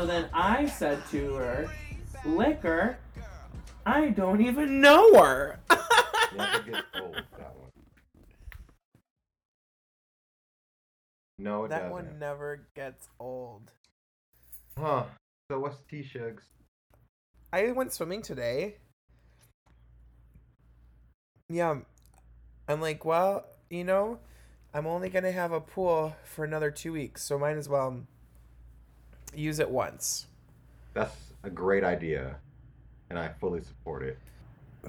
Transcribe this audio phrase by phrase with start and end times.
[0.00, 1.70] so then I said to her,
[2.24, 2.96] Liquor,
[3.84, 5.60] I don't even know her.
[6.34, 7.70] Never old, that one.
[11.38, 11.92] No, it that doesn't.
[11.92, 13.72] one never gets old.
[14.78, 15.04] Huh.
[15.50, 16.44] So what's T Shugs?
[17.52, 18.76] I went swimming today.
[21.50, 21.80] Yeah.
[22.68, 24.20] I'm like, well, you know,
[24.72, 28.06] I'm only going to have a pool for another two weeks, so might as well
[29.34, 30.26] use it once.
[30.94, 32.36] That's a great idea,
[33.08, 34.18] and I fully support it.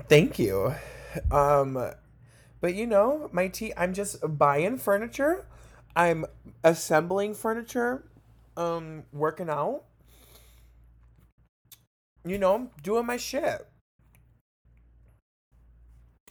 [0.08, 0.74] Thank you.
[1.30, 1.92] Um,
[2.62, 5.46] but you know, my tea, I'm just buying furniture.
[5.96, 6.26] I'm
[6.64, 8.04] assembling furniture,
[8.56, 9.84] um, working out.
[12.24, 13.68] You know, doing my shit.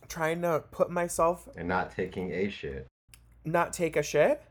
[0.08, 2.86] Trying to put myself And not taking a shit.
[3.44, 4.42] not take a shit.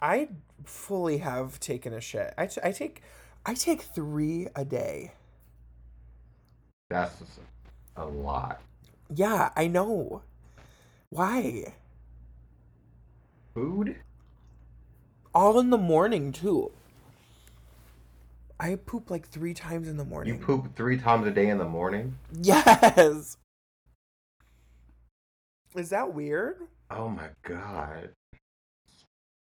[0.00, 0.28] I
[0.64, 2.34] fully have taken a shit.
[2.36, 3.02] I, t- I take
[3.44, 5.12] I take 3 a day.
[6.90, 7.22] That's
[7.96, 8.60] a lot.
[9.14, 10.22] Yeah, I know.
[11.10, 11.74] Why?
[13.54, 13.96] Food?
[15.34, 16.72] All in the morning too.
[18.58, 20.34] I poop like three times in the morning.
[20.34, 22.16] You poop three times a day in the morning?
[22.40, 23.36] Yes.
[25.74, 26.62] Is that weird?
[26.90, 28.10] Oh my god.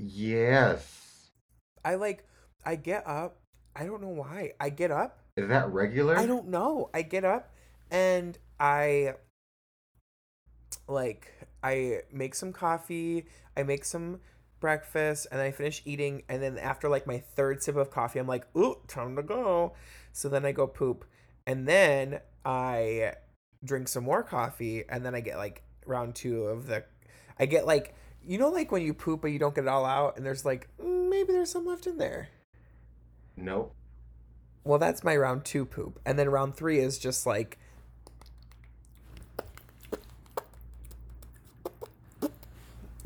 [0.07, 1.31] Yes.
[1.85, 2.27] I like
[2.65, 3.41] I get up.
[3.77, 4.53] I don't know why.
[4.61, 5.19] I get up.
[5.37, 6.17] Is that regular?
[6.17, 6.91] I don't know.
[6.95, 7.53] I get up
[7.91, 9.15] and I
[10.89, 11.33] like
[11.63, 14.21] I make some coffee, I make some
[14.61, 18.27] breakfast, and I finish eating, and then after like my third sip of coffee, I'm
[18.27, 19.75] like, ooh, time to go.
[20.13, 21.05] So then I go poop.
[21.47, 23.15] And then I
[23.65, 26.85] drink some more coffee, and then I get like round two of the
[27.39, 27.95] I get like
[28.27, 30.45] you know like when you poop but you don't get it all out and there's
[30.45, 32.29] like mm, maybe there's some left in there.
[33.37, 33.75] Nope.
[34.65, 36.01] Well, that's my round two poop.
[36.07, 37.59] And then round three is just like.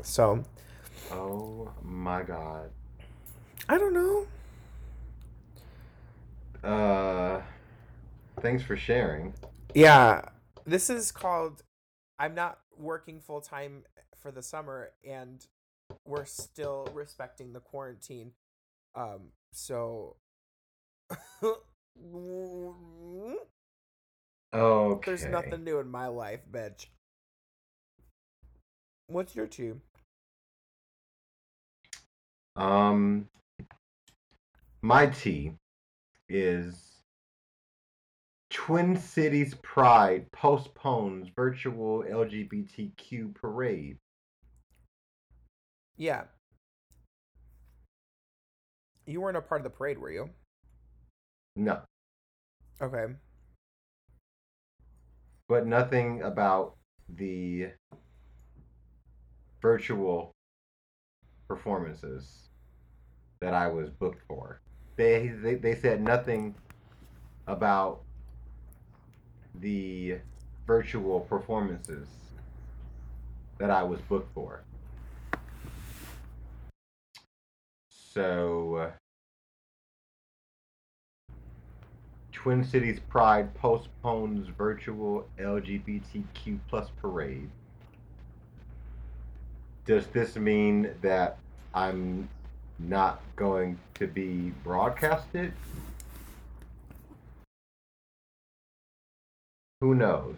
[0.01, 0.43] So,
[1.11, 2.69] Oh my god.
[3.67, 4.27] I don't know.
[6.63, 7.41] Uh
[8.41, 9.33] thanks for sharing.
[9.73, 10.21] Yeah.
[10.65, 11.63] This is called.
[12.17, 13.83] I'm not working full time
[14.21, 15.45] for the summer and
[16.05, 18.31] we're still respecting the quarantine.
[18.95, 20.15] Um, so.
[24.53, 25.11] Okay.
[25.11, 26.87] There's nothing new in my life, bitch.
[29.07, 29.81] What's your two?
[32.55, 33.27] Um
[34.81, 35.53] my tea
[36.29, 36.75] is
[38.49, 43.97] Twin Cities Pride postpones virtual LGBTQ parade.
[45.99, 46.23] Yeah.
[49.05, 50.29] You weren't a part of the parade, were you?
[51.57, 51.81] No,
[52.81, 53.05] Okay.
[55.49, 56.77] but nothing about
[57.09, 57.71] the
[59.61, 60.31] virtual
[61.49, 62.47] performances
[63.41, 64.61] that I was booked for.
[64.95, 66.55] They they, they said nothing
[67.47, 68.03] about
[69.59, 70.19] the
[70.65, 72.07] virtual performances
[73.57, 74.63] that I was booked for.
[78.13, 78.91] So uh,
[82.31, 87.49] Twin Cities Pride postpones virtual LGBTQ plus parade.
[89.85, 91.37] Does this mean that
[91.75, 92.27] I'm
[92.79, 95.53] not going to be broadcasted?
[99.81, 100.37] Who knows?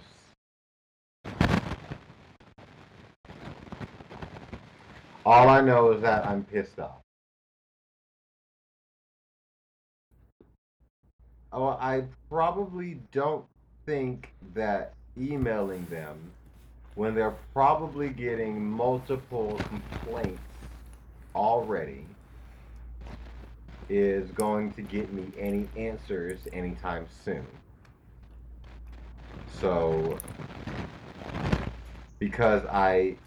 [5.26, 7.01] All I know is that I'm pissed off.
[11.53, 13.46] Oh, I probably don't
[13.86, 16.18] think that emailing them
[16.96, 20.42] when they're probably getting multiple complaints
[21.36, 22.06] already
[23.90, 27.46] is going to get me any answers anytime soon.
[29.59, 30.18] So,
[32.20, 33.18] because I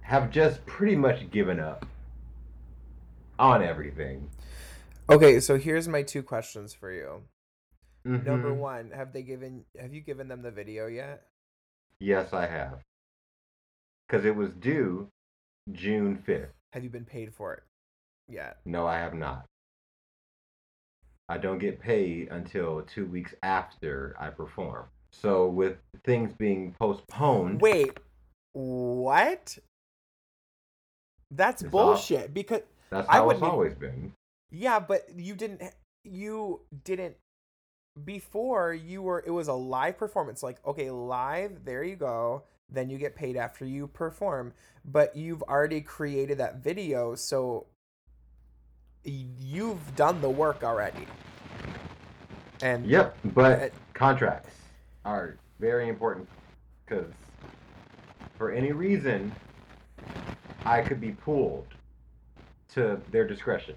[0.00, 1.86] have just pretty much given up
[3.38, 4.28] on everything.
[5.08, 7.22] Okay, so here's my two questions for you.
[8.04, 8.58] Number Mhm.
[8.58, 11.28] one, have they given have you given them the video yet?
[11.98, 12.82] Yes, I have.
[14.06, 15.10] Because it was due
[15.72, 16.52] June 5th.
[16.72, 17.64] Have you been paid for it
[18.28, 18.58] yet?
[18.64, 19.46] No, I have not.
[21.28, 24.88] I don't get paid until two weeks after I perform.
[25.10, 27.98] So, with things being postponed, Wait,
[28.52, 29.58] what?
[31.32, 32.32] That's It's bullshit.
[32.32, 34.12] Because That's I how it's e- always been.
[34.50, 35.62] Yeah, but you didn't
[36.04, 37.16] you didn't
[38.04, 42.44] before you were it was a live performance like okay, live, there you go.
[42.68, 44.52] Then you get paid after you perform,
[44.84, 47.66] but you've already created that video so
[49.04, 51.06] you've done the work already.
[52.62, 54.54] And Yep, but Uh, contracts
[55.04, 56.28] are very important
[56.84, 57.12] because
[58.36, 59.32] for any reason,
[60.64, 61.66] I could be pulled
[62.74, 63.76] to their discretion.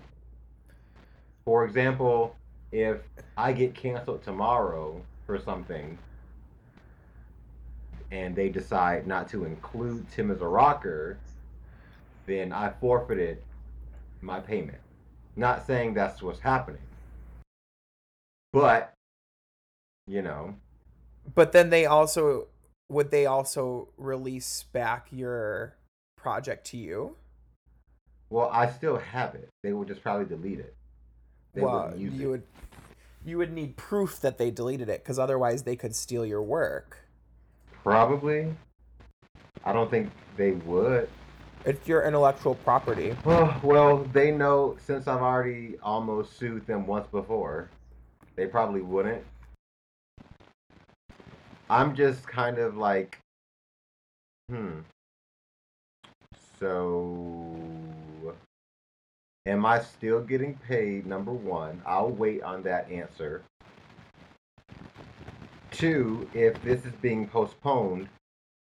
[1.45, 2.35] For example,
[2.71, 2.97] if
[3.37, 5.97] I get canceled tomorrow for something
[8.11, 11.17] and they decide not to include Tim as a rocker,
[12.25, 13.41] then I forfeited
[14.21, 14.79] my payment.
[15.35, 16.81] Not saying that's what's happening.
[18.51, 18.93] But,
[20.07, 20.55] you know,
[21.35, 22.47] but then they also
[22.89, 25.75] would they also release back your
[26.17, 27.15] project to you?
[28.29, 29.49] well, I still have it.
[29.63, 30.75] They will just probably delete it.
[31.59, 32.31] They well, wouldn't use you it.
[32.31, 32.43] would
[33.25, 36.97] you would need proof that they deleted it because otherwise they could steal your work.
[37.83, 38.53] Probably.
[39.65, 41.09] I don't think they would.
[41.65, 43.15] It's your intellectual property.
[43.25, 47.69] Well, well, they know since I've already almost sued them once before,
[48.35, 49.23] they probably wouldn't.
[51.69, 53.19] I'm just kind of like,
[54.49, 54.79] hmm.
[56.59, 57.48] So,
[59.49, 61.07] am I still getting paid?
[61.07, 63.41] Number one, I'll wait on that answer.
[65.71, 68.09] Two, if this is being postponed,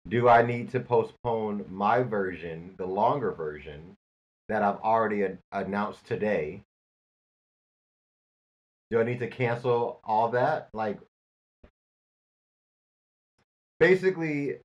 [0.07, 3.97] do I need to postpone my version, the longer version,
[4.47, 6.61] that I've already an- announced today?
[8.89, 10.69] Do I need to cancel all that?
[10.73, 10.99] Like,
[13.79, 14.59] basically,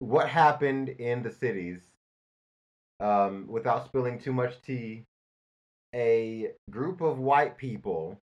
[0.00, 1.80] what happened in the cities,
[3.00, 5.04] um, without spilling too much tea,
[5.96, 8.20] a group of white people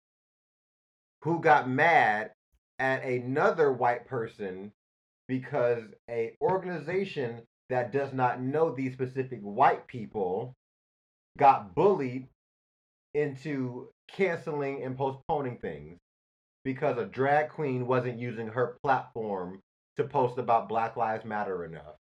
[1.22, 2.32] who got mad
[2.80, 4.72] at another white person
[5.28, 10.52] because a organization that does not know these specific white people
[11.38, 12.26] got bullied
[13.14, 15.98] into canceling and postponing things
[16.64, 19.60] because a drag queen wasn't using her platform
[19.96, 21.96] to post about Black Lives Matter enough.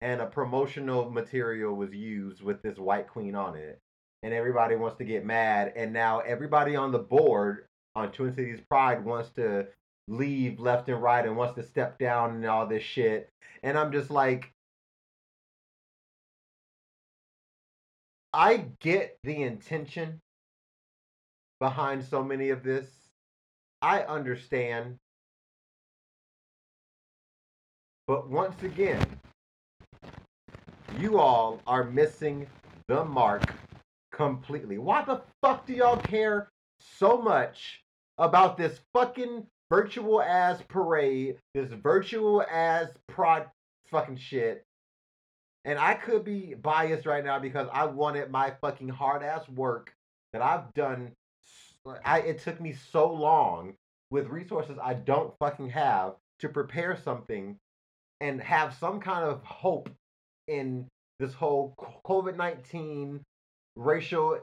[0.00, 3.78] And a promotional material was used with this white queen on it.
[4.22, 5.72] And everybody wants to get mad.
[5.74, 9.66] And now everybody on the board on Twin Cities Pride wants to
[10.08, 13.28] leave left and right and wants to step down and all this shit.
[13.62, 14.52] And I'm just like,
[18.32, 20.20] I get the intention
[21.60, 22.86] behind so many of this.
[23.82, 24.96] I understand.
[28.06, 29.04] But once again,
[30.98, 32.46] you all are missing
[32.88, 33.42] the mark
[34.12, 34.78] completely.
[34.78, 36.48] Why the fuck do y'all care
[36.80, 37.82] so much
[38.18, 43.46] about this fucking virtual ass parade, this virtual ass prod
[43.90, 44.64] fucking shit?
[45.64, 49.92] And I could be biased right now because I wanted my fucking hard ass work
[50.32, 51.12] that I've done.
[52.04, 53.74] I it took me so long
[54.10, 57.56] with resources I don't fucking have to prepare something
[58.20, 59.88] and have some kind of hope
[60.48, 60.86] in
[61.18, 63.20] this whole COVID nineteen
[63.76, 64.38] racial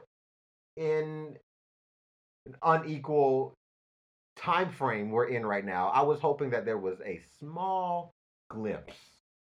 [0.76, 1.36] in
[2.46, 3.54] an unequal
[4.36, 5.88] time frame we're in right now.
[5.88, 8.12] I was hoping that there was a small
[8.50, 8.94] glimpse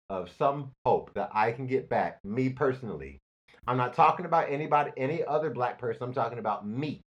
[0.09, 3.19] of some hope that I can get back, me personally.
[3.67, 6.03] I'm not talking about anybody, any other black person.
[6.03, 7.01] I'm talking about me.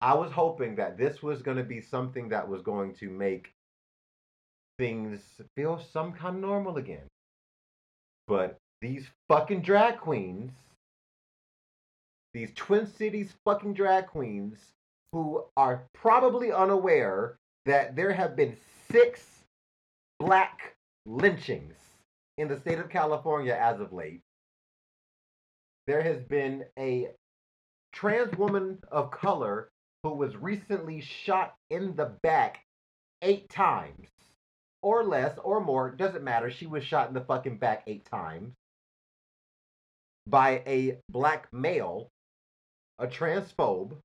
[0.00, 3.52] I was hoping that this was going to be something that was going to make
[4.78, 5.20] things
[5.54, 7.06] feel some kind of normal again.
[8.26, 10.52] But these fucking drag queens,
[12.34, 14.58] these Twin Cities fucking drag queens,
[15.12, 17.36] who are probably unaware
[17.66, 18.56] that there have been
[18.90, 19.44] six
[20.18, 20.74] black
[21.06, 21.76] lynchings
[22.38, 24.20] in the state of California as of late.
[25.86, 27.10] There has been a
[27.92, 29.68] trans woman of color
[30.02, 32.64] who was recently shot in the back
[33.20, 34.08] eight times
[34.82, 36.50] or less or more, doesn't matter.
[36.50, 38.52] She was shot in the fucking back eight times
[40.26, 42.08] by a black male,
[42.98, 43.96] a transphobe.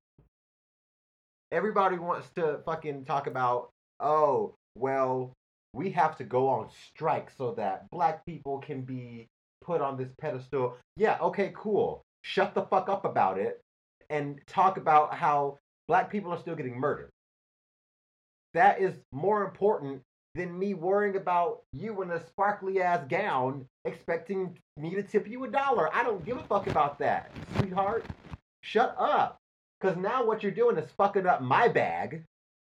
[1.52, 5.34] Everybody wants to fucking talk about, oh, well,
[5.74, 9.28] we have to go on strike so that black people can be
[9.62, 10.78] put on this pedestal.
[10.96, 12.02] Yeah, okay, cool.
[12.24, 13.62] Shut the fuck up about it
[14.10, 17.10] and talk about how black people are still getting murdered.
[18.54, 20.02] That is more important
[20.36, 25.44] than me worrying about you in a sparkly ass gown expecting me to tip you
[25.44, 25.94] a dollar.
[25.96, 28.06] I don't give a fuck about that, sweetheart.
[28.68, 29.40] Shut up.
[29.80, 32.24] Because now what you're doing is fucking up my bag.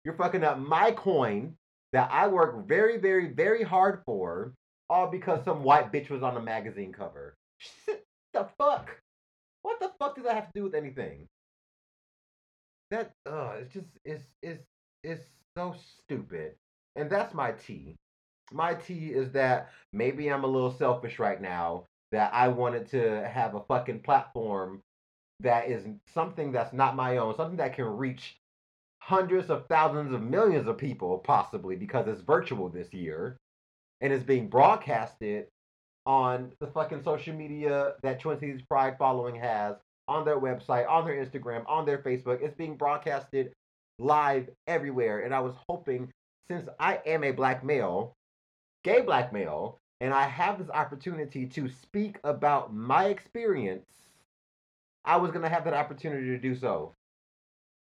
[0.05, 1.55] You're fucking up my coin
[1.93, 4.55] that I work very, very, very hard for,
[4.89, 7.35] all because some white bitch was on a magazine cover.
[7.59, 8.91] Shit, the fuck?
[9.63, 11.27] What the fuck does that have to do with anything?
[12.91, 14.65] That uh, it's just it's it's
[15.05, 15.25] it's
[15.57, 16.55] so stupid.
[16.97, 17.97] And that's my tea.
[18.51, 21.85] My tea is that maybe I'm a little selfish right now.
[22.13, 24.81] That I wanted to have a fucking platform
[25.43, 28.37] that is something that's not my own, something that can reach
[29.01, 33.37] hundreds of thousands of millions of people, possibly because it's virtual this year
[34.01, 35.47] and it's being broadcasted
[36.07, 39.77] on the fucking social media that Twin Cities Pride following has
[40.09, 42.43] on their website, on their Instagram, on their Facebook.
[42.43, 43.53] It's being broadcasted
[43.99, 45.21] live everywhere.
[45.21, 46.11] And I was hoping,
[46.49, 48.15] since I am a black male,
[48.83, 53.87] gay black male, and I have this opportunity to speak about my experience,
[55.05, 56.95] I was to have that opportunity to do so.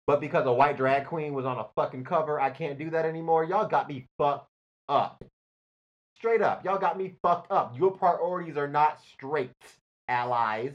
[0.07, 3.05] But because a white drag queen was on a fucking cover, I can't do that
[3.05, 3.43] anymore.
[3.43, 4.47] Y'all got me fucked
[4.87, 5.23] up.
[6.15, 6.65] Straight up.
[6.65, 7.77] Y'all got me fucked up.
[7.77, 9.51] Your priorities are not straight,
[10.07, 10.73] allies.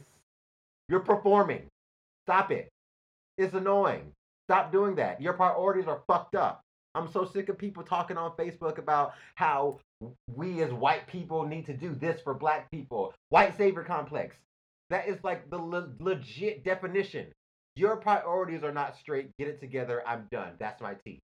[0.88, 1.66] You're performing.
[2.26, 2.68] Stop it.
[3.36, 4.12] It's annoying.
[4.48, 5.20] Stop doing that.
[5.20, 6.60] Your priorities are fucked up.
[6.94, 9.80] I'm so sick of people talking on Facebook about how
[10.32, 13.12] we as white people need to do this for black people.
[13.30, 14.36] White savior complex.
[14.94, 17.26] That is like the le- legit definition.
[17.74, 19.36] Your priorities are not straight.
[19.40, 20.04] Get it together.
[20.06, 20.52] I'm done.
[20.60, 21.20] That's my tea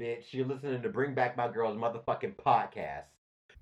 [0.00, 0.32] bitch.
[0.32, 3.04] You're listening to Bring Back My Girls motherfucking podcast.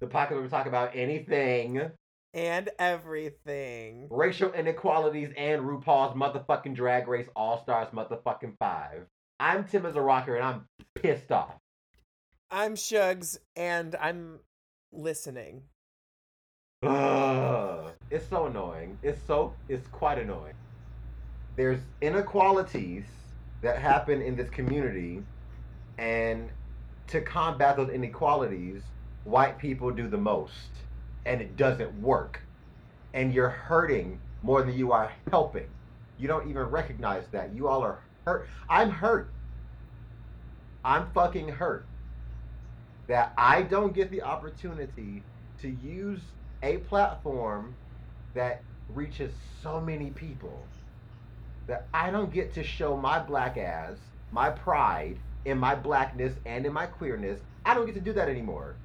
[0.01, 1.91] The podcast where we talk about anything
[2.33, 4.09] and everything.
[4.11, 9.05] Racial inequalities and RuPaul's motherfucking Drag Race All Stars motherfucking five.
[9.39, 11.55] I'm Tim as a rocker and I'm pissed off.
[12.51, 14.41] I'm Shugs and I'm
[14.91, 15.65] listening.
[16.87, 18.99] Ugh, it's so annoying.
[19.03, 20.55] It's so it's quite annoying.
[21.57, 23.05] There's inequalities
[23.63, 25.23] that happen in this community
[25.99, 26.51] and
[27.09, 28.83] to combat those inequalities,
[29.25, 30.53] white people do the most.
[31.25, 32.41] And it doesn't work.
[33.15, 35.67] And you're hurting more than you are helping.
[36.19, 37.55] You don't even recognize that.
[37.55, 38.49] You all are hurt.
[38.69, 39.31] I'm hurt.
[40.85, 41.85] I'm fucking hurt
[43.09, 45.23] that I don't get the opportunity
[45.61, 46.21] to use
[46.63, 47.75] a platform
[48.35, 48.63] that
[48.95, 49.33] reaches
[49.63, 50.63] so many people.
[51.67, 53.97] That I don't get to show my black ass,
[54.31, 57.41] my pride, in my blackness and in my queerness.
[57.65, 58.77] I don't get to do that anymore.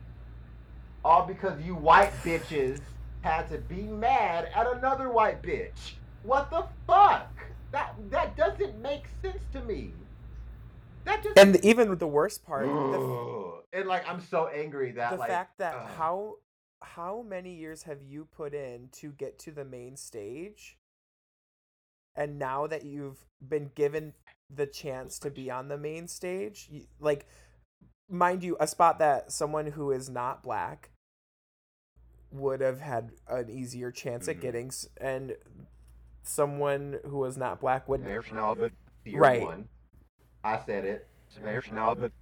[1.04, 2.80] All because you white bitches
[3.22, 5.94] had to be mad at another white bitch.
[6.24, 7.30] What the fuck?
[7.72, 9.94] That that doesn't make sense to me.
[11.06, 15.18] That just and even the worst part, the, and like I'm so angry that the
[15.18, 16.36] like, fact that uh, how
[16.82, 20.78] how many years have you put in to get to the main stage,
[22.16, 24.14] and now that you've been given
[24.54, 26.70] the chance to be on the main stage
[27.00, 27.26] like
[28.10, 30.92] mind you a spot that someone who is not black
[32.32, 34.38] would have had an easier chance mm-hmm.
[34.38, 35.36] at getting and
[36.24, 38.08] someone who was not black wouldn't.
[39.16, 39.68] right one.
[40.44, 41.08] i said it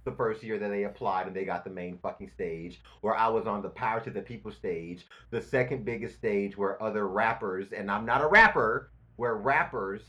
[0.04, 3.28] the first year that they applied and they got the main fucking stage, where I
[3.28, 7.72] was on the Power to the People stage, the second biggest stage where other rappers,
[7.72, 10.02] and I'm not a rapper, where rappers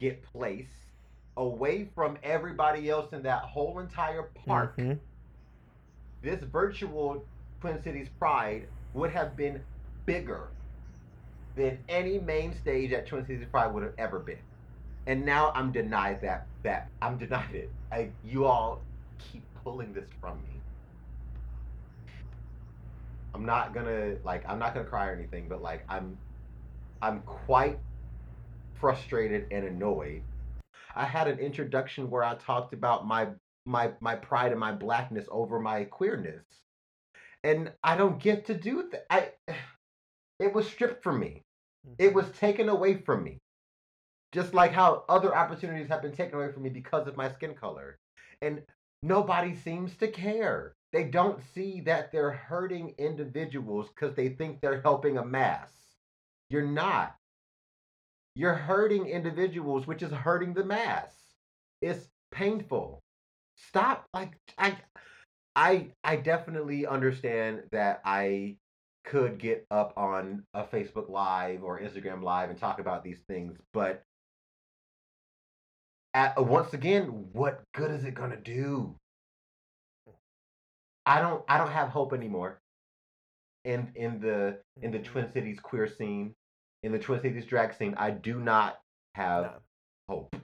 [0.00, 0.70] get placed
[1.36, 4.98] away from everybody else in that whole entire park, mm-hmm.
[6.22, 7.24] this virtual
[7.60, 9.60] Twin Cities Pride would have been
[10.06, 10.48] bigger
[11.56, 14.38] than any main stage at Twin Cities Pride would have ever been.
[15.06, 17.70] And now I'm denied that that I'm denied it.
[17.92, 18.80] I you all
[19.18, 20.60] keep pulling this from me.
[23.34, 26.16] I'm not gonna like I'm not gonna cry or anything, but like I'm
[27.02, 27.78] I'm quite
[28.74, 30.22] frustrated and annoyed
[30.96, 33.28] I had an introduction where I talked about my
[33.66, 36.44] my my pride and my blackness over my queerness.
[37.42, 39.06] And I don't get to do that.
[39.10, 39.30] I
[40.38, 41.42] it was stripped from me.
[41.98, 42.16] It mm-hmm.
[42.16, 43.38] was taken away from me.
[44.34, 47.54] Just like how other opportunities have been taken away from me because of my skin
[47.54, 47.98] color.
[48.42, 48.62] And
[49.00, 50.74] nobody seems to care.
[50.92, 55.70] They don't see that they're hurting individuals because they think they're helping a mass.
[56.50, 57.14] You're not.
[58.34, 61.14] You're hurting individuals, which is hurting the mass.
[61.80, 63.00] It's painful.
[63.56, 64.04] Stop.
[64.12, 64.76] Like I,
[65.54, 68.56] I, I definitely understand that I
[69.04, 73.56] could get up on a Facebook Live or Instagram Live and talk about these things,
[73.72, 74.02] but
[76.14, 78.96] at, once again, what good is it gonna do?
[81.06, 82.60] I don't I don't have hope anymore.
[83.64, 85.04] In in the in the Mhm.
[85.04, 86.34] Twin Cities queer scene,
[86.82, 88.80] in the Twin Cities drag scene, I do not
[89.14, 89.62] have No.
[90.08, 90.36] hope.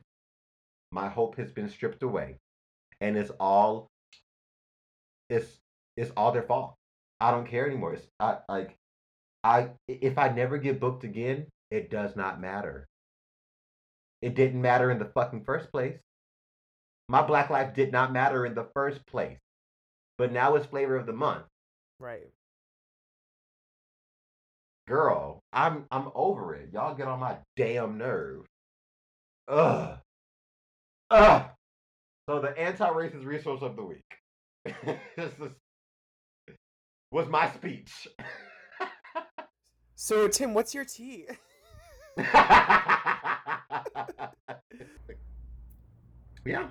[0.92, 2.38] My hope has been stripped away,
[3.00, 3.90] and it's all
[5.30, 5.60] it's
[5.96, 6.76] it's all their fault.
[7.20, 7.94] I don't care anymore.
[7.94, 8.76] It's I like
[9.44, 12.88] I if I never get booked again, it does not matter.
[14.22, 15.98] It didn't matter in the fucking first place.
[17.08, 19.38] My black life did not matter in the first place.
[20.18, 21.44] But now it's flavor of the month.
[21.98, 22.28] Right.
[24.86, 26.70] Girl, I'm I'm over it.
[26.72, 28.44] Y'all get on my damn nerve.
[29.48, 29.98] Ugh.
[31.10, 31.44] Ugh.
[32.28, 34.04] So the anti-racist resource of the week.
[35.16, 35.52] this is,
[37.10, 38.06] was my speech.
[39.94, 41.26] So Tim, what's your tea?
[46.44, 46.68] yeah.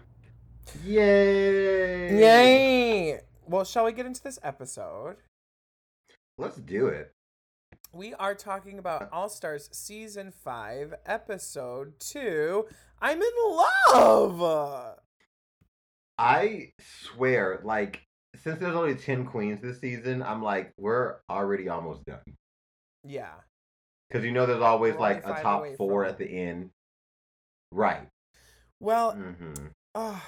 [0.85, 2.19] Yay.
[2.19, 3.19] Yay!
[3.47, 5.17] Well, shall we get into this episode?
[6.37, 7.11] Let's do it.
[7.91, 9.07] We are talking about uh.
[9.11, 12.67] All Stars season five, episode two.
[13.01, 13.31] I'm in
[13.93, 14.99] love.
[16.19, 18.03] I swear, like,
[18.35, 22.19] since there's only 10 queens this season, I'm like, we're already almost done.
[23.03, 23.33] Yeah.
[24.09, 26.71] Because you know there's always We're like a top four at the end.
[27.71, 28.07] Right.
[28.79, 29.53] Well, hmm
[29.95, 30.19] uh,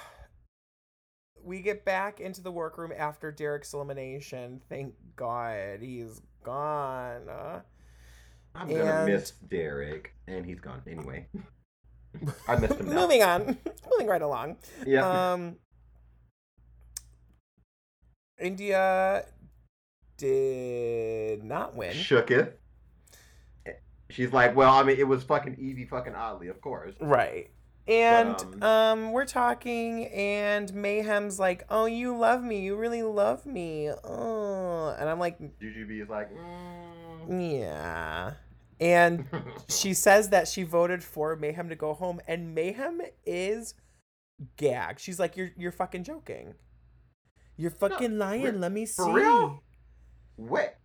[1.44, 4.60] we get back into the workroom after Derrick's elimination.
[4.68, 7.28] Thank God he's gone.
[7.28, 7.60] Uh,
[8.54, 11.26] I'm gonna miss Derrick, and he's gone anyway.
[12.48, 13.00] I missed him now.
[13.00, 13.58] Moving on.
[13.90, 14.56] Moving right along.
[14.86, 15.32] Yeah.
[15.32, 15.56] Um,
[18.38, 19.24] India
[20.16, 21.92] did not win.
[21.94, 22.52] Shooketh.
[24.12, 26.94] She's like, well, I mean, it was fucking Evie fucking oddly, of course.
[27.00, 27.50] Right.
[27.88, 32.60] And um, um, we're talking, and Mayhem's like, "Oh, you love me.
[32.60, 37.60] You really love me." Oh, and I'm like, Jujubee is like, mm.
[37.60, 38.34] "Yeah."
[38.78, 39.24] And
[39.68, 43.74] she says that she voted for Mayhem to go home, and Mayhem is
[44.56, 45.00] gagged.
[45.00, 46.54] She's like, "You're you're fucking joking.
[47.56, 48.60] You're fucking lying.
[48.60, 49.60] Let me see." for real?
[50.36, 50.78] what?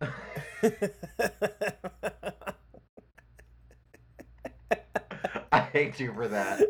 [5.52, 6.62] I hate you for that.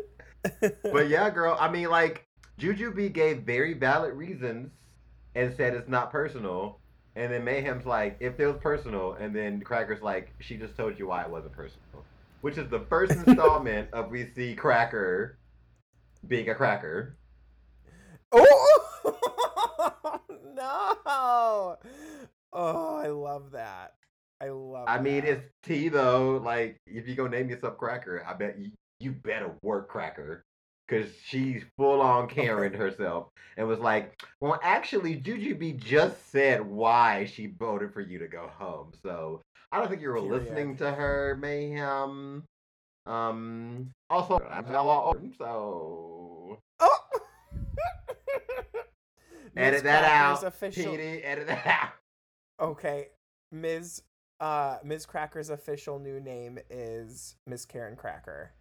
[0.83, 2.25] But yeah, girl, I mean, like,
[2.59, 4.71] Jujubee gave very valid reasons
[5.35, 6.79] and said it's not personal.
[7.15, 9.13] And then Mayhem's like, if it was personal.
[9.13, 12.05] And then Cracker's like, she just told you why it wasn't personal.
[12.41, 15.37] Which is the first installment of we see Cracker
[16.27, 17.17] being a cracker.
[18.31, 18.79] oh
[20.55, 21.77] no!
[22.53, 23.93] Oh, I love that.
[24.41, 24.85] I love.
[24.87, 26.41] I mean, it's T though.
[26.43, 30.43] Like, if you go name yourself Cracker, I bet you, you better work Cracker.
[30.87, 37.23] Because she's full on Karen herself and was like, well, actually, Jujubee just said why
[37.33, 38.91] she voted for you to go home.
[39.01, 40.43] So I don't think you were Period.
[40.43, 42.43] listening to her, Mayhem.
[43.05, 46.97] Um, also, I'm Ella Orton, so Oh.
[49.55, 50.47] edit that Cracker's out.
[50.47, 50.93] Official.
[50.93, 51.89] PD, edit that out.
[52.59, 53.07] Okay,
[53.51, 54.03] Ms.
[54.41, 55.05] Uh, Ms.
[55.05, 58.53] Cracker's official new name is Miss Karen Cracker.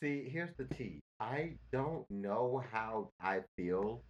[0.00, 1.00] See, here's the tea.
[1.18, 4.04] I don't know how I feel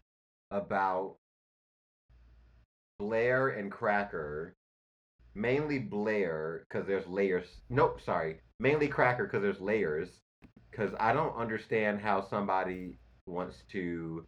[0.51, 1.16] about
[2.99, 4.55] Blair and Cracker.
[5.35, 7.46] Mainly Blair, because there's layers.
[7.70, 8.40] Nope, sorry.
[8.61, 10.20] Mainly Cracker, because there's layers.
[10.70, 14.27] Because I don't understand how somebody wants to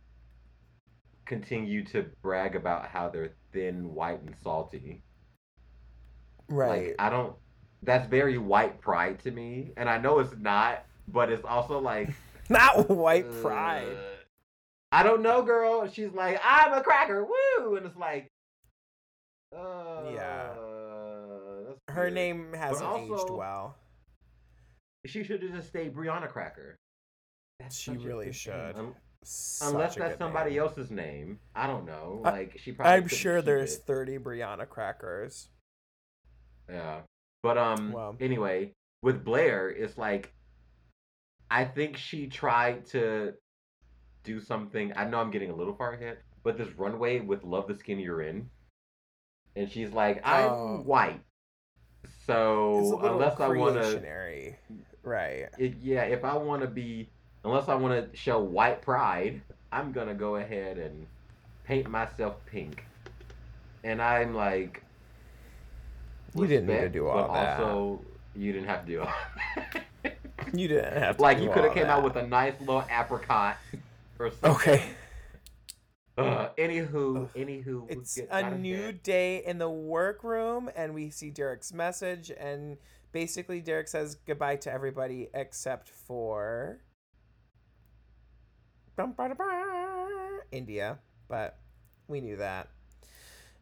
[1.27, 5.03] continue to brag about how they're thin, white, and salty.
[6.49, 6.89] Right.
[6.89, 7.35] Like I don't.
[7.83, 12.11] That's very white pride to me, and I know it's not, but it's also like
[12.51, 13.87] Not white pride.
[13.89, 14.17] uh,
[14.91, 15.87] I don't know, girl.
[15.89, 18.27] She's like, I'm a cracker, woo, and it's like,
[19.55, 20.49] uh, Yeah.
[21.67, 22.15] that's Her weird.
[22.15, 23.77] name hasn't aged well.
[25.07, 26.77] She should have just stayed Brianna Cracker.
[27.61, 28.75] That's She really should.
[29.25, 30.61] Such unless that's somebody name.
[30.61, 31.39] else's name.
[31.55, 32.21] I don't know.
[32.25, 32.93] Like she probably.
[32.95, 33.83] I'm sure there's it.
[33.87, 35.49] 30 Brianna Crackers.
[36.69, 37.01] Yeah.
[37.43, 38.17] But um Wow.
[38.21, 40.33] anyway, with Blair, it's like
[41.51, 43.35] I think she tried to
[44.23, 44.93] do something.
[44.97, 47.99] I know I'm getting a little far ahead, but this runway with Love the Skin
[47.99, 48.51] You're In.
[49.57, 50.83] And she's like, I'm Oh.
[50.85, 51.21] white.
[52.27, 54.03] So unless I wanna.
[55.03, 55.49] Right.
[55.57, 57.09] it, yeah, if I wanna be
[57.45, 59.41] unless I wanna show white pride,
[59.73, 61.07] I'm gonna go ahead and
[61.65, 62.85] paint myself pink.
[63.85, 64.83] And I'm like
[66.35, 67.61] You didn't need to do all but that.
[67.61, 68.01] also
[68.37, 69.13] you didn't have to do all
[70.53, 73.57] You didn't have to like you could have came out with a nice little apricot
[74.19, 74.51] or something.
[74.51, 74.83] Okay.
[76.17, 77.31] Uh, anywho, Ugh.
[77.37, 82.77] anywho, It's get a new day in the workroom, and we see Derrick's message, and
[83.13, 86.81] basically Derrick says goodbye to everybody except for
[88.97, 91.61] Bum, ba, da, ba, India, but
[92.09, 92.69] we knew that.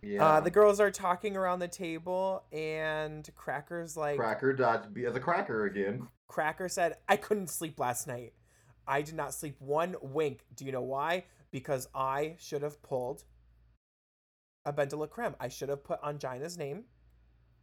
[0.02, 5.04] Yeah, Uh, the girls are talking around the table, and Cracker's like, cracker dodge be
[5.06, 6.06] as a cracker again.
[6.28, 8.34] Cracker said, I couldn't sleep last night.
[8.86, 10.44] I did not sleep one wink.
[10.54, 11.24] Do you know why?
[11.50, 13.24] Because I should have pulled
[14.64, 15.34] a BenDeLaCreme.
[15.40, 16.84] I should have put Ongina's name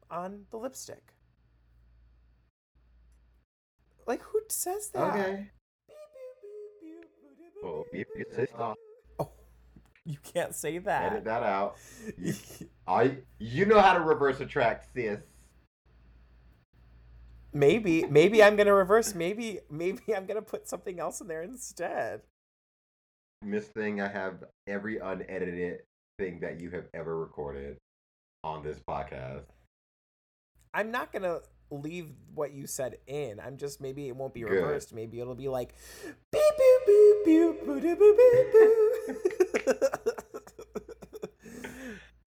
[0.10, 1.14] on the lipstick.
[4.06, 5.14] Like, who says that?
[5.14, 5.52] Okay.
[7.64, 8.28] Oh, beep, beep.
[8.58, 8.76] Oh,
[10.06, 11.12] you can't say that.
[11.14, 11.44] Edit that.
[11.44, 11.78] out.
[12.18, 12.34] You,
[12.88, 15.20] I, you know how to reverse a track, sis.
[17.54, 19.16] maybe, maybe I'm gonna reverse.
[19.16, 22.22] Maybe, maybe I'm gonna put something else in there instead.
[23.44, 25.80] Miss Thing, I have every unedited
[26.20, 27.78] thing that you have ever recorded
[28.44, 29.46] on this podcast.
[30.74, 31.40] I'm not gonna
[31.72, 33.40] leave what you said in.
[33.40, 34.52] I'm just maybe it won't be Good.
[34.52, 34.94] reversed.
[34.94, 35.74] Maybe it'll be like
[36.32, 39.76] beep boop boop boo doo boo boo boo.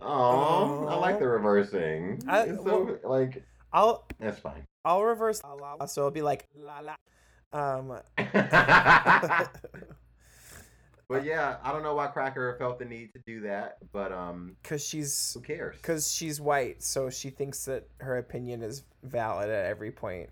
[0.00, 2.22] Oh, I like the reversing.
[2.28, 3.42] I- It's so well- like
[3.72, 4.64] I'll that's fine.
[4.84, 6.94] I'll reverse so it'll be like la la.
[7.52, 7.98] Um
[11.08, 14.56] but yeah, I don't know why Cracker felt the need to do that, but um,
[14.62, 15.76] cuz she's who cares?
[15.82, 20.30] cuz she's white, so she thinks that her opinion is valid at every point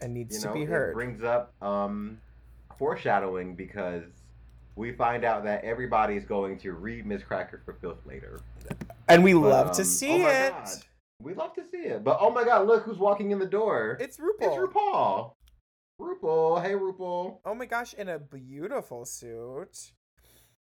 [0.00, 0.94] and needs you to know, be it heard.
[0.94, 2.20] brings up um
[2.78, 4.04] foreshadowing because
[4.76, 8.40] we find out that everybody's going to read Miss Cracker for filth later.
[9.08, 10.52] and we But, love to um, see oh my it.
[10.52, 10.68] God.
[11.20, 13.98] We love to see it, but oh my god, look who's walking in the door!
[14.00, 14.34] It's RuPaul.
[14.40, 15.32] It's RuPaul.
[16.00, 16.62] RuPaul.
[16.62, 17.38] Hey RuPaul.
[17.44, 19.92] Oh my gosh, in a beautiful suit.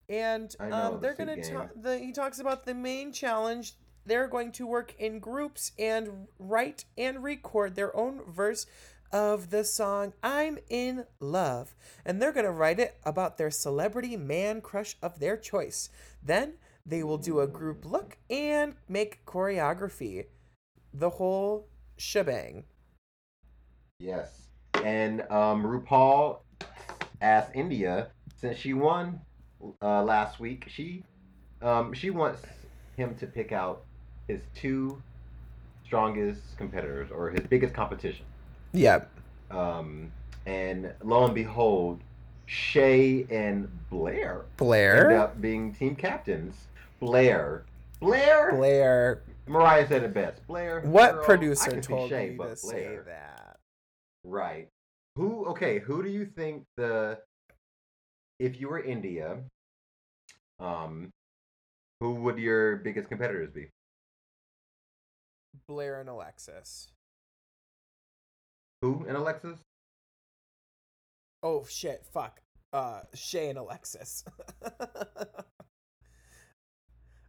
[0.07, 1.71] And know, um, they're gonna talk.
[1.75, 3.73] The, he talks about the main challenge.
[4.05, 8.65] They're going to work in groups and write and record their own verse
[9.11, 14.61] of the song "I'm in Love," and they're gonna write it about their celebrity man
[14.61, 15.89] crush of their choice.
[16.21, 16.53] Then
[16.85, 20.25] they will do a group look and make choreography.
[20.93, 21.67] The whole
[21.97, 22.63] shebang.
[23.99, 24.47] Yes.
[24.83, 26.39] And um, RuPaul
[27.21, 29.19] asked India, since she won
[29.81, 31.03] uh, last week, she
[31.61, 32.41] um, she wants
[32.95, 33.83] him to pick out
[34.27, 35.01] his two
[35.85, 38.25] strongest competitors or his biggest competition.
[38.77, 39.01] Yeah.
[39.49, 40.11] Um,
[40.45, 41.99] and lo and behold,
[42.45, 45.19] Shea and Blair Blair end Blair.
[45.19, 46.67] up being team captains.
[46.99, 47.65] Blair.
[47.99, 48.51] Blair.
[48.51, 49.21] Blair.
[49.47, 50.45] Mariah said it best.
[50.47, 50.81] Blair.
[50.81, 53.57] What girl, producer told Shea, you to say that?
[54.23, 54.67] Right.
[55.15, 55.45] Who?
[55.47, 55.79] Okay.
[55.79, 57.19] Who do you think the?
[58.39, 59.37] If you were India,
[60.59, 61.09] um,
[61.99, 63.69] who would your biggest competitors be?
[65.67, 66.89] Blair and Alexis.
[68.81, 69.59] Who and Alexis?
[71.43, 72.05] Oh shit!
[72.11, 72.41] Fuck.
[72.73, 74.23] Uh, Shea and Alexis.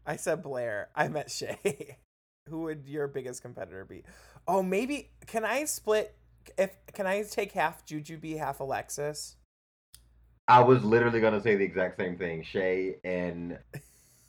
[0.06, 0.88] I said Blair.
[0.96, 1.96] I meant Shea.
[2.48, 4.04] Who would your biggest competitor be?
[4.46, 5.10] Oh, maybe.
[5.26, 6.14] Can I split?
[6.56, 9.36] If can I take half Jujubee, half Alexis?
[10.48, 12.42] I was literally gonna say the exact same thing.
[12.42, 13.58] Shea and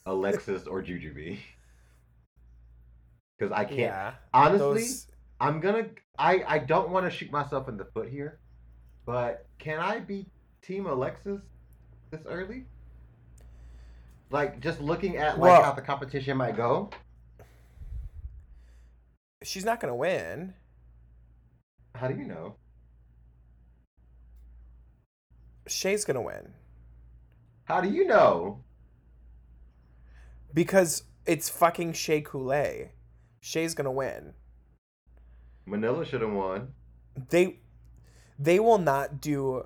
[0.05, 1.39] Alexis or Jujubee.
[3.37, 3.79] Because I can't.
[3.79, 4.13] Yeah.
[4.33, 5.07] Honestly, Those.
[5.39, 5.87] I'm gonna.
[6.17, 8.39] I I don't want to shoot myself in the foot here,
[9.05, 10.25] but can I be
[10.61, 11.39] Team Alexis
[12.11, 12.65] this early?
[14.31, 16.89] Like just looking at like Well- how the competition might go.
[19.43, 20.53] She's not gonna win.
[21.95, 22.55] How do you know?
[25.67, 26.53] Shea's gonna win
[27.65, 28.63] How do you know?
[30.53, 32.89] because it's fucking Shea Coulee.
[33.39, 34.33] Shea's gonna win.
[35.69, 36.73] Manila should have won.
[37.29, 37.59] they
[38.37, 39.65] they will not do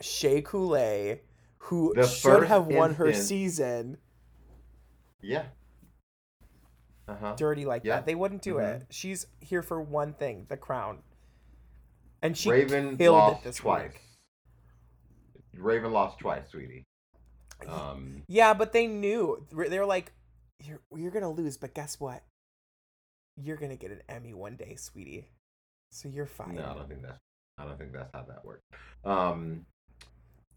[0.00, 1.20] Shea Coulee,
[1.58, 3.98] who The should have won her season
[5.20, 5.46] Yeah.
[7.08, 7.34] Uh huh.
[7.36, 7.96] dirty like Yeah.
[7.96, 8.06] that.
[8.06, 8.80] They wouldn't do Mhm.
[8.82, 8.86] it.
[8.90, 11.02] She's here for one thing, the crown.
[12.22, 13.92] And she Raven killed lost it this twice.
[13.92, 14.00] week.
[15.54, 16.84] Raven lost twice, sweetie.
[17.66, 19.46] Um, Yeah, but they knew.
[19.50, 20.12] They were like,
[20.60, 22.22] "You're you're gonna lose, but guess what?
[23.36, 25.28] You're gonna get an Emmy one day, sweetie.
[25.90, 27.18] So you're fine." no, I don't think that's.
[27.58, 28.62] I don't think that's how that works.
[29.04, 29.66] Um,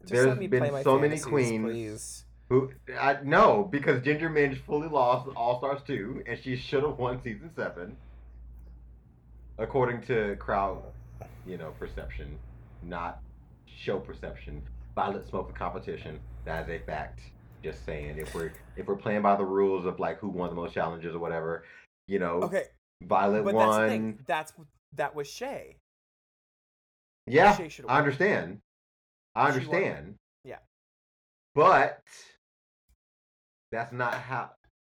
[0.00, 2.24] Just there's let me play been so many queens please.
[2.48, 6.98] who I no because Ginger Minj fully lost All Stars two, and she should have
[6.98, 7.96] won season seven,
[9.58, 10.82] according to crowd,
[11.46, 12.38] you know, perception,
[12.82, 13.20] not
[13.66, 14.62] show perception.
[14.94, 16.18] Violet Smoke the competition.
[16.44, 17.20] That is a fact.
[17.62, 20.56] Just saying, if we're if we're playing by the rules of like who won the
[20.56, 21.64] most challenges or whatever,
[22.08, 22.64] you know, Okay,
[23.02, 23.68] Violet but won.
[23.68, 24.18] that's the thing.
[24.26, 24.52] That's
[24.94, 25.76] that was Shea.
[27.26, 28.60] Yeah, Shea I understand.
[29.34, 30.14] I understand.
[30.44, 30.58] Yeah.
[31.54, 32.02] But
[33.72, 34.50] that's not how.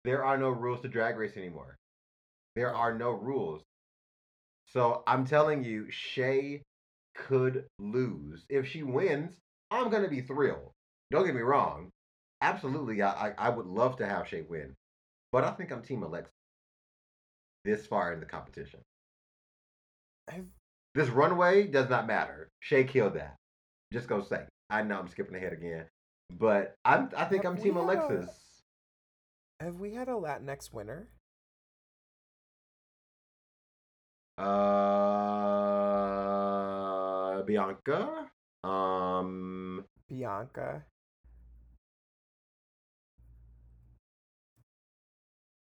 [0.05, 1.77] There are no rules to drag race anymore.
[2.55, 3.63] There are no rules.
[4.67, 6.63] So I'm telling you, Shea
[7.15, 8.45] could lose.
[8.49, 9.39] If she wins,
[9.71, 10.73] I'm gonna be thrilled.
[11.11, 11.91] Don't get me wrong.
[12.43, 14.75] Absolutely, I I, I would love to have Shea win.
[15.33, 16.31] But I think I'm Team Alexa.
[17.65, 18.81] This far in the competition.
[20.29, 20.49] I've-
[20.95, 22.49] This runway does not matter.
[22.61, 23.37] Shea killed that.
[23.93, 24.47] Just go say.
[24.71, 25.89] I know I'm skipping ahead again,
[26.33, 27.11] but I'm.
[27.17, 28.63] I think Have I'm Team had a- Alexis.
[29.61, 31.09] Have we had a Latinx winner?
[35.69, 38.31] Uh, Bianca.
[38.65, 40.85] Um, Bianca.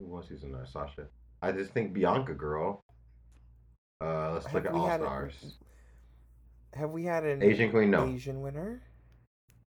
[0.00, 0.64] who is in there?
[0.66, 1.08] Sasha.
[1.42, 2.80] I just think Bianca, girl.
[4.00, 5.54] Uh, let's look Have at All had a- Stars.
[6.74, 8.82] Have we had an Asian Queen, no, Asian winner?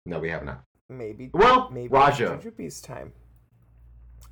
[0.06, 0.63] no, we have not.
[0.89, 1.30] Maybe.
[1.34, 2.39] Well, maybe Raja.
[2.41, 3.12] Jujubee's time.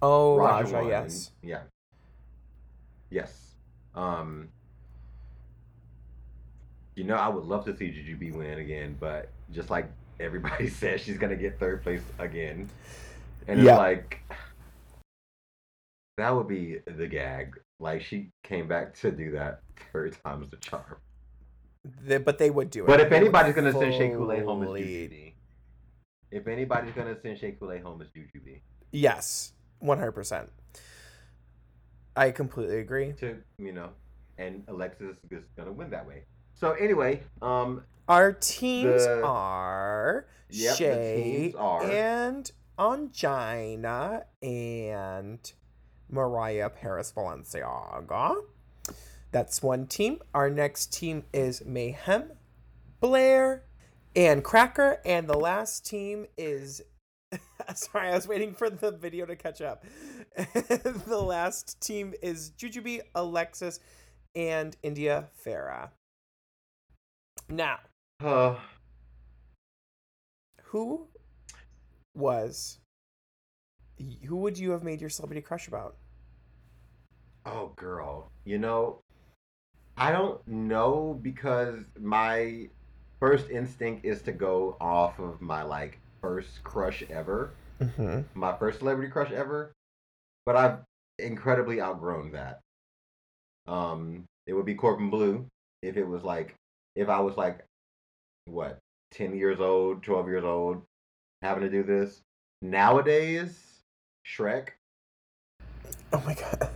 [0.02, 0.88] Oh, Raja, won.
[0.88, 1.32] yes.
[1.42, 1.62] Yeah.
[3.10, 3.56] Yes.
[3.96, 4.50] Um.
[6.96, 11.02] You know, I would love to see Jujubee win again, but just like everybody says,
[11.02, 12.70] she's gonna get third place again,
[13.48, 14.22] and it's like
[16.24, 17.60] that would be the gag.
[17.82, 19.60] Like she came back to do that
[19.92, 20.96] third time's the charm.
[22.08, 22.88] The- but they would do it.
[22.88, 25.34] But if They anybody's gonna send Shea Coulee home, it's Jujubee.
[26.32, 28.62] If anybody's gonna send Shea Coulee home, it's Jujubee.
[28.92, 30.50] Yes, one hundred percent.
[32.16, 33.12] I completely agree.
[33.20, 33.90] To you know,
[34.38, 36.24] and Alexis is gonna win that way.
[36.54, 45.54] So anyway, um, Our teams The- are Yep, Shea teams are- and Ongina and
[46.14, 48.36] Mariah Paris Balenciaga.
[49.32, 50.20] That's one team.
[50.34, 52.32] Our next team is Mayhem,
[53.00, 53.64] Blair,
[54.16, 55.02] and Cracker.
[55.06, 56.84] And the last team is.
[57.74, 59.84] Sorry, I was waiting for the video to catch up.
[60.38, 63.80] the last team is Jujubee, Alexis,
[64.36, 65.92] and India Ferrah.
[67.50, 67.80] Now,
[68.24, 68.56] uh,
[70.66, 71.08] who
[72.14, 72.78] was
[74.28, 75.96] who would you have made your celebrity crush about?
[77.46, 79.00] Oh girl, you know,
[79.98, 82.70] I don't know because my
[83.20, 87.52] first instinct is to go off of my like first crush ever,
[87.82, 88.22] Mm-hmm.
[88.40, 89.74] my first celebrity crush ever,
[90.46, 90.78] but I've
[91.20, 92.60] incredibly outgrown that.
[93.68, 95.46] Um, it would be Corbin Bleu
[95.82, 96.56] if it was like
[96.96, 97.66] if I was like
[98.46, 98.78] what
[99.12, 100.84] ten years old, twelve years old,
[101.42, 102.22] having to do this.
[102.62, 103.82] Nowadays,
[104.26, 104.70] Shrek.
[106.14, 106.70] Oh my god.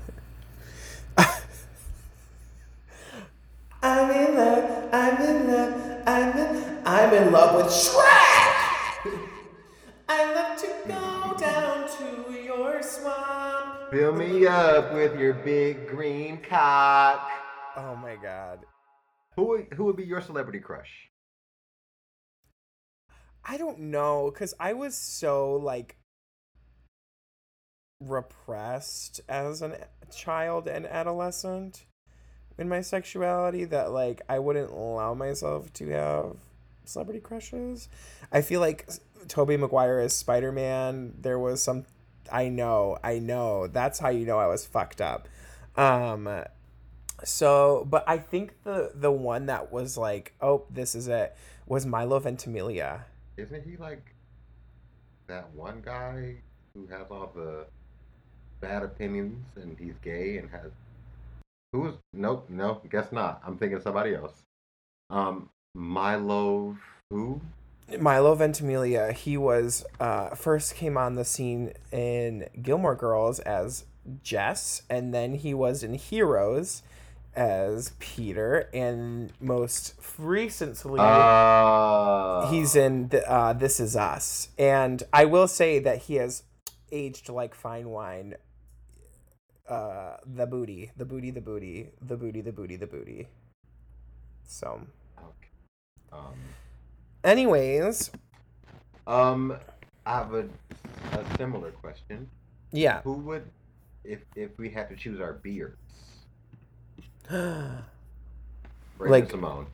[3.81, 4.89] I'm in love.
[4.91, 6.01] I'm in love.
[6.07, 6.77] I'm in.
[6.85, 7.97] I'm in love with Shrek.
[10.09, 13.91] I love to go down to your swamp.
[13.91, 17.29] Fill me up with your big green cock.
[17.75, 18.59] Oh my god.
[19.35, 21.09] Who would, who would be your celebrity crush?
[23.45, 25.97] I don't know, cause I was so like
[28.01, 31.86] repressed as a child and adolescent
[32.57, 36.35] in my sexuality that like I wouldn't allow myself to have
[36.85, 37.89] celebrity crushes.
[38.31, 38.87] I feel like
[39.27, 41.13] Tobey Maguire as Spider Man.
[41.19, 41.85] There was some.
[42.31, 43.67] I know, I know.
[43.67, 45.27] That's how you know I was fucked up.
[45.75, 46.43] Um,
[47.23, 51.85] so, but I think the the one that was like, oh, this is it, was
[51.85, 53.05] Milo Ventimiglia.
[53.37, 54.13] Isn't he like
[55.27, 56.35] that one guy
[56.73, 57.65] who has all the
[58.59, 60.71] bad opinions and he's gay and has
[61.73, 64.43] who's nope no guess not I'm thinking somebody else.
[65.09, 66.77] Um, Milo
[67.09, 67.41] who?
[67.99, 73.85] Milo Ventimiglia, he was uh, first came on the scene in Gilmore Girls as
[74.21, 76.83] Jess, and then he was in Heroes
[77.33, 84.49] as Peter, and most recently Uh, he's in the, uh, This Is Us.
[84.57, 86.43] And I will say that he has
[86.91, 88.35] aged like fine wine.
[89.67, 93.27] Uh, the booty, the booty, the booty, the booty, the booty, the booty.
[94.47, 94.79] So,
[95.19, 95.49] okay.
[96.13, 96.35] Um,
[97.25, 98.11] anyways,
[99.07, 99.57] um,
[100.05, 100.47] I have a,
[101.11, 102.29] a similar question.
[102.71, 103.01] yeah.
[103.01, 103.43] Who would,
[104.05, 105.75] if if we had to choose our beards?
[108.99, 109.67] Like- Simone.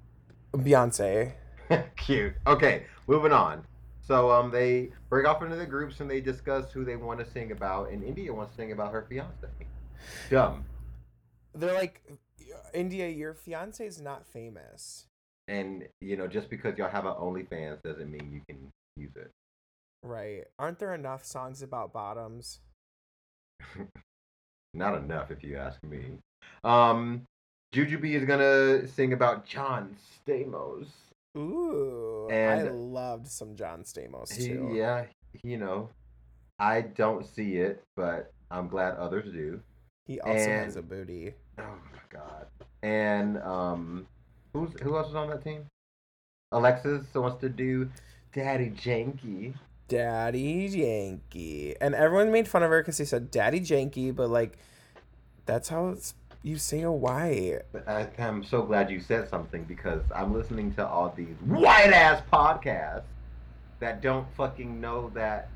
[0.54, 1.34] Beyonce.
[1.96, 2.34] Cute.
[2.46, 3.64] Okay, moving on.
[4.06, 7.26] So um, they break off into the groups and they discuss who they want to
[7.32, 7.90] sing about.
[7.90, 9.48] And India wants to sing about her fiance.
[10.30, 10.66] Dumb.
[11.56, 12.02] They're like,
[12.74, 15.06] India, your fiance is not famous.
[15.48, 19.30] And you know, just because y'all have an OnlyFans doesn't mean you can use it.
[20.04, 20.46] Right.
[20.60, 22.60] Aren't there enough songs about bottoms?
[24.74, 26.18] Not enough, if you ask me.
[26.64, 27.24] Um,
[27.74, 29.96] Jujubee is gonna sing about John
[30.28, 30.88] Stamos.
[31.38, 34.72] Ooh, I loved some John Stamos He, too.
[34.74, 35.06] yeah,
[35.44, 35.90] you know,
[36.60, 39.60] I don't see it, but I'm glad others do.
[40.06, 41.34] He also has a booty.
[41.58, 42.48] Oh my god.
[42.82, 44.08] And um,
[44.54, 45.66] who's who else is on that team?
[46.52, 47.90] Alexis wants to do
[48.34, 49.54] Daddy Janky.
[49.88, 51.76] Daddy Yankee.
[51.80, 54.58] And everyone made fun of her because he said Daddy Janky, but like,
[55.46, 57.60] that's how it's, you say a Y.
[57.88, 62.22] I, I'm so glad you said something because I'm listening to all these white ass
[62.32, 63.04] podcasts
[63.80, 65.50] that don't fucking know that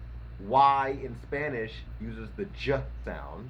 [0.45, 3.49] Y in Spanish uses the j sound.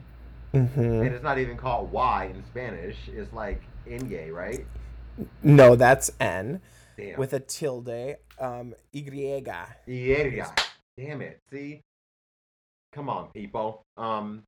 [0.53, 0.79] Mm-hmm.
[0.79, 2.95] And it's not even called Y in Spanish.
[3.07, 4.65] It's like Inye, right?
[5.43, 6.62] No, that's N
[6.97, 7.19] Damn.
[7.19, 8.15] with a tilde.
[8.39, 9.65] Um, Y.
[9.86, 10.51] Yeah.
[10.97, 11.39] Damn it.
[11.51, 11.81] See?
[12.93, 13.83] Come on, people.
[13.97, 14.43] Um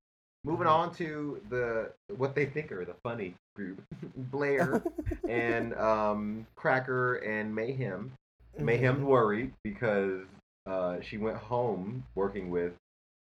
[0.45, 3.81] moving on to the what they think are the funny group.
[4.31, 4.81] Blair
[5.29, 8.11] and um Cracker and Mayhem.
[8.57, 10.23] Mayhem's worried because
[10.65, 12.73] uh she went home working with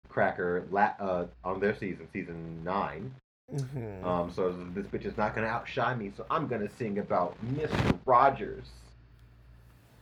[0.09, 3.15] Cracker la- uh on their season, season nine.
[3.53, 4.03] Mhm.
[4.05, 7.99] Um, so this bitch is not gonna outshine me, so I'm gonna sing about Mr.
[8.05, 8.67] Rogers.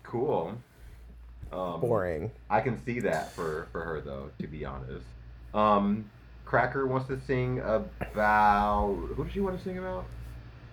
[0.02, 0.56] Cool.
[1.52, 2.30] Um, Boring.
[2.50, 5.04] I can see that for for her though, to be honest.
[5.52, 6.10] Um,
[6.44, 10.04] Cracker wants to sing about who does she want to sing about?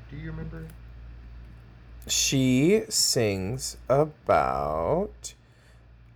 [0.10, 0.66] Do you remember?
[2.08, 5.34] She sings about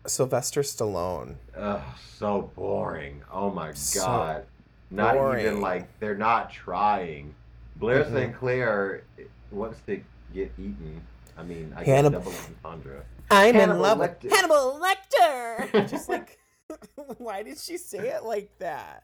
[0.08, 1.36] Sylvester Stallone.
[1.56, 1.82] Ugh,
[2.18, 3.22] so boring.
[3.32, 4.46] Oh my So god.
[4.92, 7.34] Not even like they're not trying.
[7.78, 8.14] Blair Mhm.
[8.14, 8.36] St.
[8.36, 9.04] Clair
[9.52, 10.02] wants to
[10.34, 11.02] get eaten.
[11.38, 12.34] I mean, I Hannib- guess double
[12.74, 13.04] entendre.
[13.32, 14.30] I'm Hannibal in love with Lecter.
[14.32, 15.90] Hannibal Lecter.
[15.90, 16.38] Just like,
[17.18, 19.04] why did she say it like that?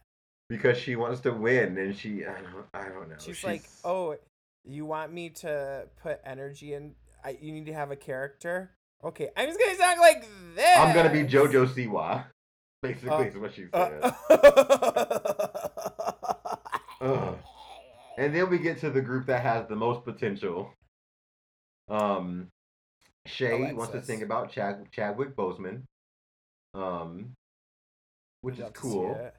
[0.50, 3.16] because she wants to win and she I don't I don't know.
[3.20, 4.18] She's, like, oh,
[4.66, 6.94] you want me to put energy in?
[7.24, 8.72] I, you need to have a character.
[9.04, 10.78] Okay, I'm just gonna talk like this.
[10.78, 12.26] I'm gonna be Jojo Siwa.
[12.84, 14.14] Basically, Uh, is what she said.
[17.02, 17.34] Uh,
[18.18, 20.74] And then we get to the group that has the most potential.
[21.90, 22.48] Um,
[23.26, 24.06] Shea wants to Alexis.
[24.08, 25.84] sing about Chad, Chadwick Boseman.
[26.74, 27.34] Um,
[28.42, 29.32] which is Love to see cool.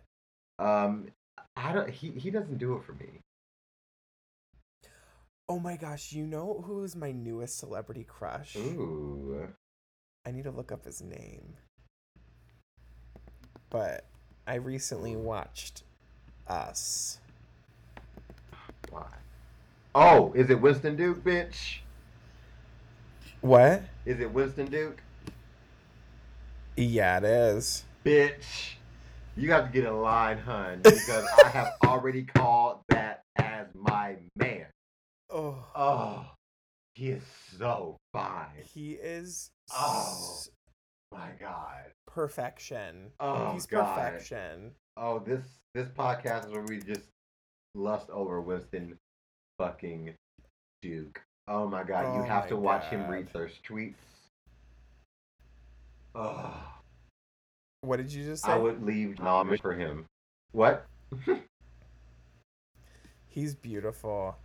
[0.58, 1.08] Um,
[1.56, 1.88] I don't.
[1.90, 3.20] He he doesn't do it for me.
[5.52, 8.56] Oh my gosh, you know who's my newest celebrity crush?
[8.56, 9.48] Ooh.
[10.24, 11.56] I need to look up his name.
[13.68, 14.06] But
[14.46, 15.82] I recently watched
[16.48, 17.18] Us.
[18.88, 19.04] Why?
[19.94, 21.80] Oh, is it Winston Duke, bitch?
[23.42, 23.82] What?
[24.06, 25.02] Is it Winston Duke?
[26.78, 27.84] Yeah, it is.
[28.06, 28.76] Bitch.
[29.36, 34.16] You have to get in line, hun, because I have already called that as my
[34.34, 34.64] man.
[35.32, 36.26] Oh, Oh,
[36.94, 37.22] he is
[37.58, 38.48] so fine.
[38.74, 40.02] he is Oh.
[40.10, 40.50] s-
[41.10, 41.90] My God.
[42.06, 43.12] perfection.
[43.20, 43.94] Oh, He's God.
[43.94, 44.74] perfection.
[44.96, 45.42] Oh, this
[45.74, 47.08] this podcast is where we just
[47.74, 48.98] lust over Winston
[49.58, 50.14] fucking
[50.82, 51.22] Duke.
[51.48, 53.10] Oh my God, you Oh have to watch him God.
[53.10, 53.94] read those tweets.
[56.14, 56.68] Oh,
[57.80, 58.52] What did you just say?
[58.52, 60.04] I would leave nomination for him.
[60.52, 60.86] What?
[63.28, 64.36] He's beautiful.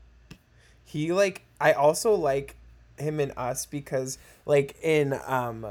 [0.88, 2.56] He like I also like
[2.97, 5.65] him in Us because like in um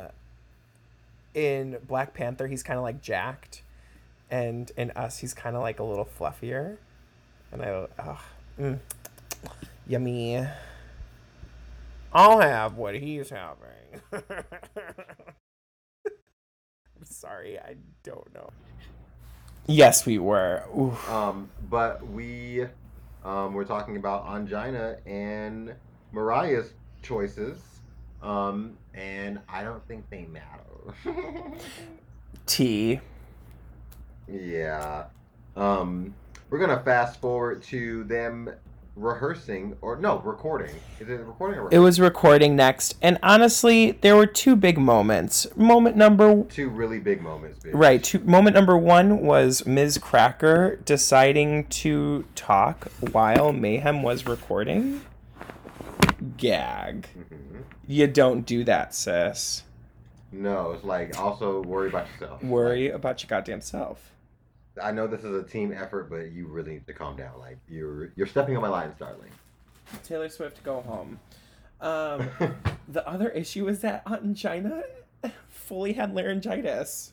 [1.35, 3.63] in Black Panther he's kind of like jacked
[4.31, 6.77] and in Us he's kind of like a little fluffier.
[7.51, 8.21] And I oh,
[8.61, 8.79] mm,
[9.87, 10.47] yummy.
[12.13, 14.03] I'll have what he's having.
[14.13, 14.23] I'm
[17.05, 18.51] sorry, I don't know.
[19.67, 20.63] Yes, we were.
[20.77, 21.11] Oof.
[21.11, 22.67] Um, but we
[23.27, 25.75] um, we're talking about Ongina and
[26.13, 26.73] Mariah's
[27.03, 27.59] choices.
[28.23, 30.95] Um, and I don't think they matter.
[32.47, 33.01] T.
[34.29, 35.07] yeah.
[35.57, 36.15] Um,
[36.51, 38.51] we're gonna fast forward to them
[38.97, 40.75] rehearsing or no recording.
[40.99, 45.47] Is it recording or It was recording next, and honestly, there were two big moments.
[45.55, 47.65] Moment number two really big moments.
[47.65, 47.71] Bitch.
[47.75, 55.03] right, two, moment number one was Miz Cracker deciding to talk while Mayhem was recording.
[56.39, 57.07] Gag.
[57.17, 57.63] Mhm.
[57.87, 59.63] You don't do that, sis.
[60.33, 62.43] No, it's like also worry about yourself.
[62.43, 64.13] Worry about your goddamn self.
[64.83, 67.39] I know this is a team effort, but you really need to calm down.
[67.39, 69.31] Like you're you're stepping on my lines, darling.
[70.03, 71.19] Taylor Swift, go home.
[71.81, 72.31] Um,
[72.89, 74.83] the other issue is that Ongina
[75.49, 77.13] fully had laryngitis.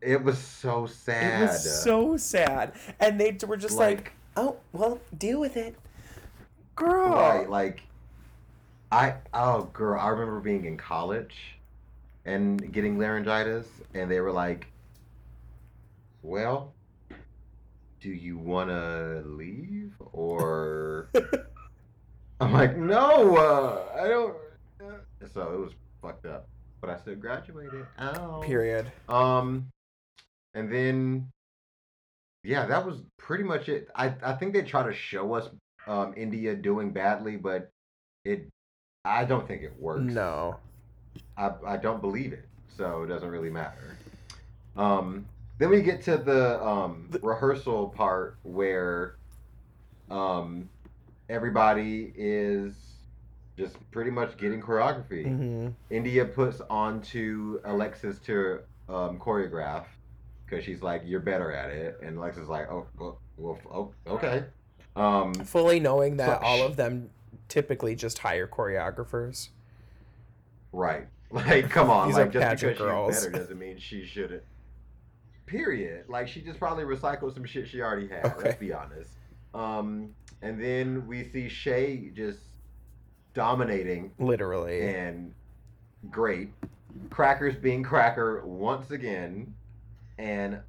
[0.00, 1.42] it was so sad.
[1.42, 5.76] It was so sad, and they were just like, "Oh, well, deal with it,
[6.74, 7.82] girl." Right, like
[8.92, 11.36] I oh girl, I remember being in college
[12.24, 14.66] and getting laryngitis and they were like,
[16.22, 16.72] "Well,
[18.00, 21.10] do you want to leave or
[22.40, 24.36] I'm like, "No, uh, I don't."
[24.80, 24.94] uh."
[25.34, 26.48] So it was fucked up,
[26.80, 27.86] but I still graduated.
[27.98, 28.40] Oh.
[28.42, 28.90] Period.
[29.08, 29.66] Um,
[30.54, 31.28] and then,
[32.42, 33.88] yeah, that was pretty much it.
[33.94, 35.50] I I think they try to show us
[35.86, 37.70] um India doing badly, but
[38.24, 38.48] it,
[39.04, 40.02] I don't think it works.
[40.02, 40.56] No.
[41.36, 42.46] I I don't believe it,
[42.76, 43.96] so it doesn't really matter.
[44.76, 45.26] Um,
[45.60, 49.14] then we get to the um The- rehearsal part where,
[50.10, 50.68] um,
[51.28, 52.74] everybody is
[53.58, 55.24] just pretty much getting choreography.
[55.26, 59.84] hmm India puts onto Alexis to um, choreograph
[60.46, 63.58] because she's like, "You're better at it," and Alexis is like, "Oh, well, well
[64.06, 64.44] oh, okay."
[64.96, 67.10] Um, Fully knowing that So- all of them
[67.48, 69.50] typically just hire choreographers.
[70.72, 71.06] right?
[71.32, 73.14] Like, come on, These like are just because girls.
[73.14, 74.42] she's better doesn't mean she shouldn't.
[75.50, 76.04] Period.
[76.08, 78.24] Like, she just probably recycled some shit she already had.
[78.24, 78.44] Okay.
[78.44, 79.10] Let's be honest.
[79.52, 82.38] Um, and then we see Shea just
[83.34, 84.94] dominating Literally.
[84.94, 85.34] and
[86.08, 86.50] great.
[87.10, 89.52] Crackers being Cracker once again,
[90.18, 90.60] and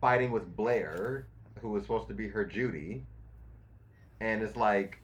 [0.00, 1.26] fighting with Blair,
[1.60, 3.04] who was supposed to be her Judy.
[4.20, 4.98] And it's like,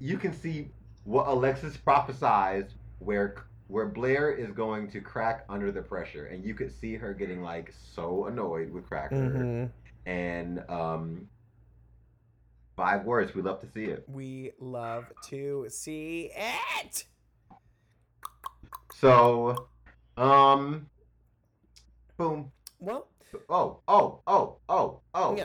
[0.00, 0.70] you can see
[1.04, 6.54] what Alexis prophesized, where where Blair is going to crack under the pressure, and you
[6.54, 9.14] could see her getting like so annoyed with Cracker.
[9.30, 9.64] hmm
[10.10, 11.28] And um,
[12.76, 14.04] five words, we love to see it.
[14.08, 17.04] We love to see it.
[18.94, 19.68] So,
[20.16, 20.88] um,
[22.16, 22.50] boom.
[22.80, 23.08] Well,
[23.50, 25.36] Oh, oh, oh, oh, oh.
[25.36, 25.44] Yeah.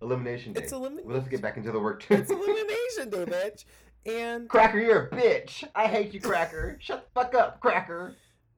[0.00, 0.62] Elimination day.
[0.62, 1.08] it's elimination.
[1.08, 2.04] Well, let's get back into the work.
[2.10, 3.64] It's elimination day, bitch.
[4.06, 5.64] And Cracker, you're a bitch.
[5.74, 6.76] I hate you, Cracker.
[6.80, 8.14] Shut the fuck up, Cracker.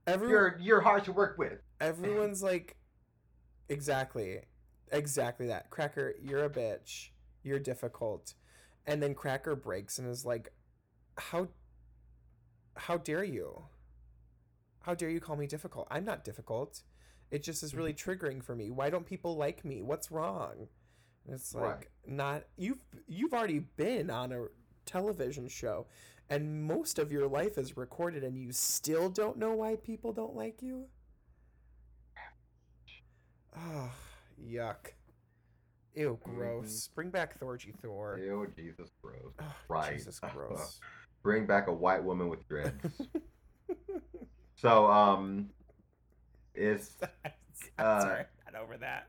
[0.06, 1.58] everyone, You're you're hard to work with.
[1.80, 2.76] everyone's like,
[3.68, 4.40] exactly,
[4.90, 5.70] exactly that.
[5.70, 7.10] Cracker, you're a bitch.
[7.42, 8.34] You're difficult.
[8.86, 10.52] And then Cracker breaks and is like,
[11.16, 11.48] how,
[12.76, 13.64] how dare you?
[14.80, 15.86] How dare you call me difficult?
[15.90, 16.82] I'm not difficult.
[17.30, 18.10] It just is really mm-hmm.
[18.10, 18.70] triggering for me.
[18.70, 19.82] Why don't people like me?
[19.82, 20.68] What's wrong?
[21.24, 21.86] And it's like Right.
[22.06, 22.78] not you've
[23.08, 24.46] you've already been on a
[24.86, 25.86] television show
[26.30, 30.34] and most of your life is recorded and you still don't know why people don't
[30.34, 30.86] like you?
[33.56, 33.90] Oh,
[34.42, 34.92] yuck.
[35.94, 36.88] Ew, gross.
[36.94, 38.18] Bring back Thorgy Thor.
[38.22, 39.32] Ew, Jesus, gross.
[39.38, 39.96] Ugh, Right.
[39.96, 40.78] Jesus, gross.
[41.22, 43.00] Bring back a white woman with dreads.
[44.56, 45.48] so, um,
[46.54, 46.96] it's
[47.78, 49.08] Uh, sorry, not over that.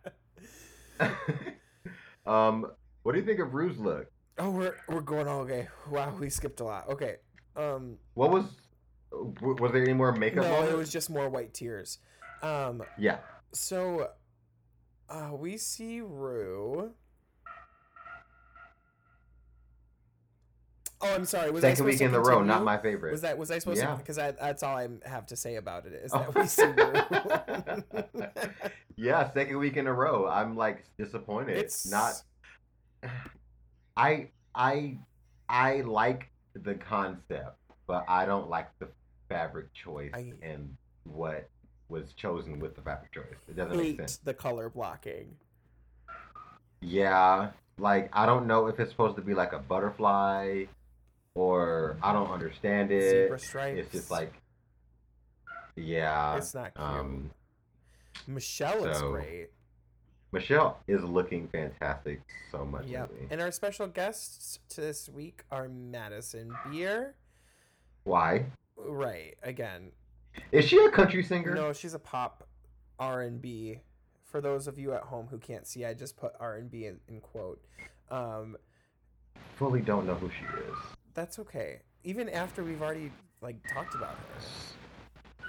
[2.25, 2.71] um,
[3.03, 4.09] what do you think of Rue's look?
[4.47, 5.67] Oh, we're we're going all okay.
[5.91, 6.87] Wow, we skipped a lot.
[6.87, 7.17] Okay.
[7.57, 8.45] Um What was?
[9.11, 10.45] Was there any more makeup?
[10.45, 11.99] no, it was just more white tears.
[12.41, 13.17] Um Yeah.
[13.51, 14.11] so
[15.09, 16.93] uh we see Rue.
[21.01, 21.51] Oh, I'm sorry.
[21.51, 23.11] Was Second week in the row, not my favorite.
[23.11, 23.91] Was that was I supposed Yeah.
[23.91, 23.97] to?
[23.97, 26.19] Because that's all I have to say about it is Oh.
[26.31, 26.63] that we see
[28.23, 28.63] Rue.
[28.95, 30.25] yeah, second week in a row.
[30.25, 31.57] I'm like disappointed.
[31.57, 32.13] it's not.
[33.97, 34.97] I I
[35.47, 38.87] I like the concept, but I don't like the
[39.29, 41.47] fabric choice I- and what
[41.89, 43.37] was chosen with the fabric choice.
[43.47, 44.17] It doesn't make sense.
[44.17, 45.37] the color blocking.
[46.81, 50.65] Yeah, like I don't know if it's supposed to be like a butterfly,
[51.35, 53.09] or I don't understand it.
[53.09, 53.79] Zebra stripes.
[53.79, 54.33] It's just like,
[55.75, 56.35] yeah.
[56.37, 56.85] it's not cute.
[56.85, 57.31] Um,
[58.27, 59.49] Michelle is great.
[60.31, 62.21] Michelle is looking fantastic
[62.51, 62.85] so much.
[62.85, 63.09] Yep.
[63.11, 63.27] lately.
[63.31, 67.15] And our special guests to this week are Madison Beer.
[68.03, 68.45] Why?
[68.77, 69.35] Right.
[69.43, 69.91] Again.
[70.51, 71.55] Is she a country singer?
[71.55, 72.47] No, she's a pop
[72.99, 73.79] R and B.
[74.25, 76.85] For those of you at home who can't see, I just put R and B
[76.85, 77.61] in, in quote.
[78.11, 78.57] Um,
[79.55, 80.77] Fully don't know who she is.
[81.13, 81.79] that's okay.
[82.03, 83.11] Even after we've already
[83.41, 84.41] like talked about her.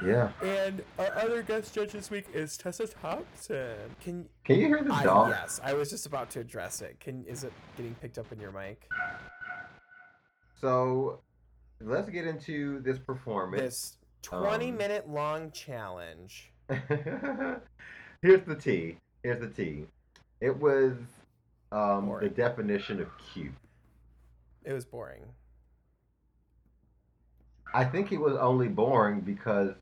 [0.04, 0.30] Yeah.
[0.42, 3.76] And our other guest judge this week is Tessa Thompson.
[4.00, 5.30] Can Can you hear the I, dog?
[5.30, 7.00] yes, I was just about to address it.
[7.00, 8.88] Can is it getting picked up in your mic?
[10.60, 11.20] So
[11.80, 13.62] let's get into this performance.
[13.62, 16.52] This 20 Um, minute long challenge.
[16.68, 18.98] Here's the tea.
[19.22, 19.86] Here's the tea.
[20.40, 20.94] It was
[21.72, 23.52] um, the definition of cute.
[24.64, 25.22] It was boring.
[27.74, 29.72] I think it was only boring because,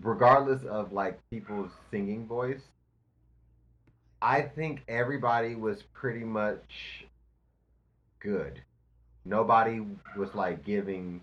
[0.00, 2.60] regardless of like people's singing voice,
[4.22, 7.04] I think everybody was pretty much
[8.20, 8.60] good.
[9.24, 9.80] Nobody
[10.16, 11.22] was like giving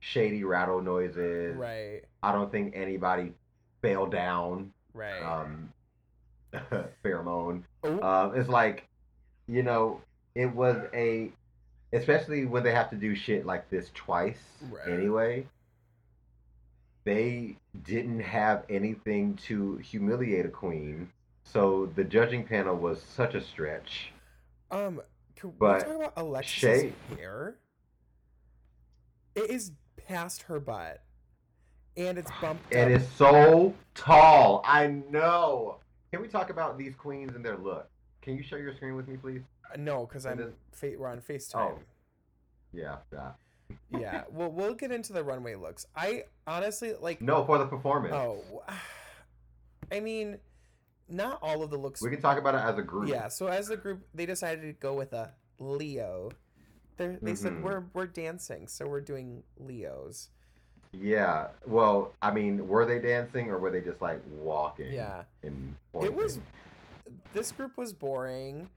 [0.00, 1.56] shady rattle noises.
[1.56, 2.02] Right.
[2.22, 3.32] I don't think anybody
[3.82, 4.72] fell down.
[4.94, 5.22] Right.
[5.22, 5.72] Um,
[7.04, 7.62] pheromone.
[7.84, 8.86] Um, it's like,
[9.46, 10.00] you know,
[10.34, 11.30] it was a,
[11.92, 14.38] especially when they have to do shit like this twice
[14.70, 14.88] Right.
[14.88, 15.46] anyway.
[17.12, 21.10] They didn't have anything to humiliate a queen,
[21.42, 24.12] so the judging panel was such a stretch.
[24.70, 25.00] um,
[25.34, 27.56] can but we talk about Alexis' Shay- hair?
[29.34, 29.72] It is
[30.06, 31.00] past her butt,
[31.96, 33.00] and it's bumped It up.
[33.00, 34.60] is so tall.
[34.66, 35.78] I know.
[36.12, 37.88] Can we talk about these queens and their look?
[38.20, 39.40] Can you share your screen with me, please?
[39.78, 41.72] No, because I'm is- fa- we're on Facetime.
[41.72, 41.78] Oh.
[42.74, 43.36] Yeah, that.
[43.90, 44.24] Yeah.
[44.30, 45.86] Well, we'll get into the runway looks.
[45.96, 47.20] I honestly like.
[47.20, 48.14] No, for the performance.
[48.14, 48.42] Oh,
[49.92, 50.38] I mean,
[51.08, 52.02] not all of the looks.
[52.02, 53.08] We can talk about it as a group.
[53.08, 53.28] Yeah.
[53.28, 56.30] So as a group, they decided to go with a Leo.
[56.96, 57.62] They're, they said Mhm.
[57.62, 60.30] we're we're dancing, so we're doing Leos.
[60.92, 61.48] Yeah.
[61.66, 64.92] Well, I mean, were they dancing or were they just like walking?
[64.92, 65.22] Yeah.
[65.42, 66.40] It was.
[67.32, 68.68] This group was boring.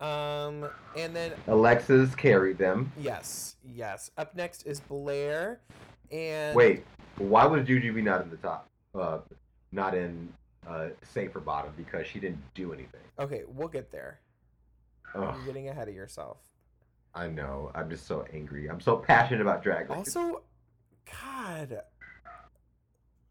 [0.00, 2.92] Um, and then Alexis carried them.
[3.00, 4.10] yes, yes.
[4.16, 5.60] Up next is Blair,
[6.12, 6.84] and Wait,
[7.16, 8.68] why was Jujubee not in the top?
[8.94, 9.18] Uh,
[9.72, 10.32] not in
[10.68, 13.00] uh, safer bottom because she didn't do anything.
[13.18, 14.20] Okay, we'll get there.
[15.14, 16.38] Ugh, You're getting ahead of yourself.
[17.14, 17.72] I know.
[17.74, 18.68] I'm just so angry.
[18.70, 19.90] I'm so passionate about drag.
[19.90, 19.98] race.
[20.16, 20.42] Also,
[21.24, 21.80] God,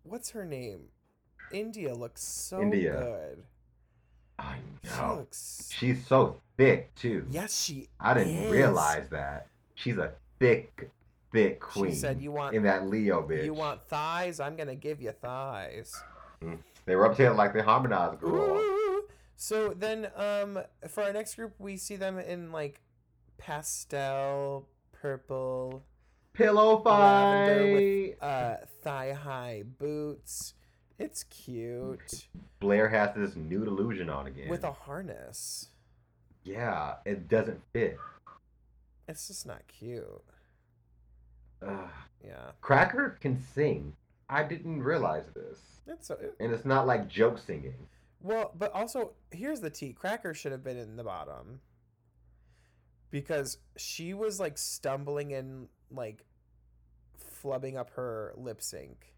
[0.04, 0.90] what's her name?
[1.54, 2.92] India looks so India.
[2.92, 3.44] good.
[4.40, 5.16] I She know.
[5.18, 5.70] looks.
[5.74, 7.26] She's so thick too.
[7.30, 7.88] Yes, she.
[8.00, 8.52] I didn't is.
[8.52, 9.48] realize that.
[9.76, 10.90] She's a thick,
[11.32, 11.92] thick queen.
[11.92, 13.46] She said, "You want in that Leo bitch.
[13.46, 14.40] you want thighs?
[14.40, 15.94] I'm gonna give you thighs."
[16.86, 18.58] They were up to it like they harmonized, girl.
[18.58, 19.04] Ooh.
[19.40, 20.58] So then, um,
[20.88, 22.82] for our next group, we see them in like
[23.38, 25.84] pastel, purple,
[26.34, 28.28] Pillow Lavender fight.
[28.28, 30.54] uh, thigh high boots.
[31.00, 32.28] It's cute
[32.60, 34.50] Blair has this nude illusion on again.
[34.50, 35.70] with a harness.
[36.44, 37.98] yeah, it doesn't fit.
[39.08, 40.24] It's just not cute.
[41.66, 41.90] Ugh.
[42.26, 43.94] Yeah, Cracker can sing.
[44.30, 47.88] I didn't realize this, it's a, and it's not like joke singing.
[48.22, 49.94] well, but also here's the tea.
[49.94, 51.62] Cracker should have been in the bottom
[53.12, 56.26] because she was like stumbling and like
[57.42, 59.14] flubbing up her lip sync.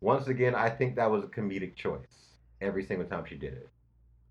[0.00, 2.36] Once again, I think that was a comedic choice.
[2.60, 3.68] Every single time she did it,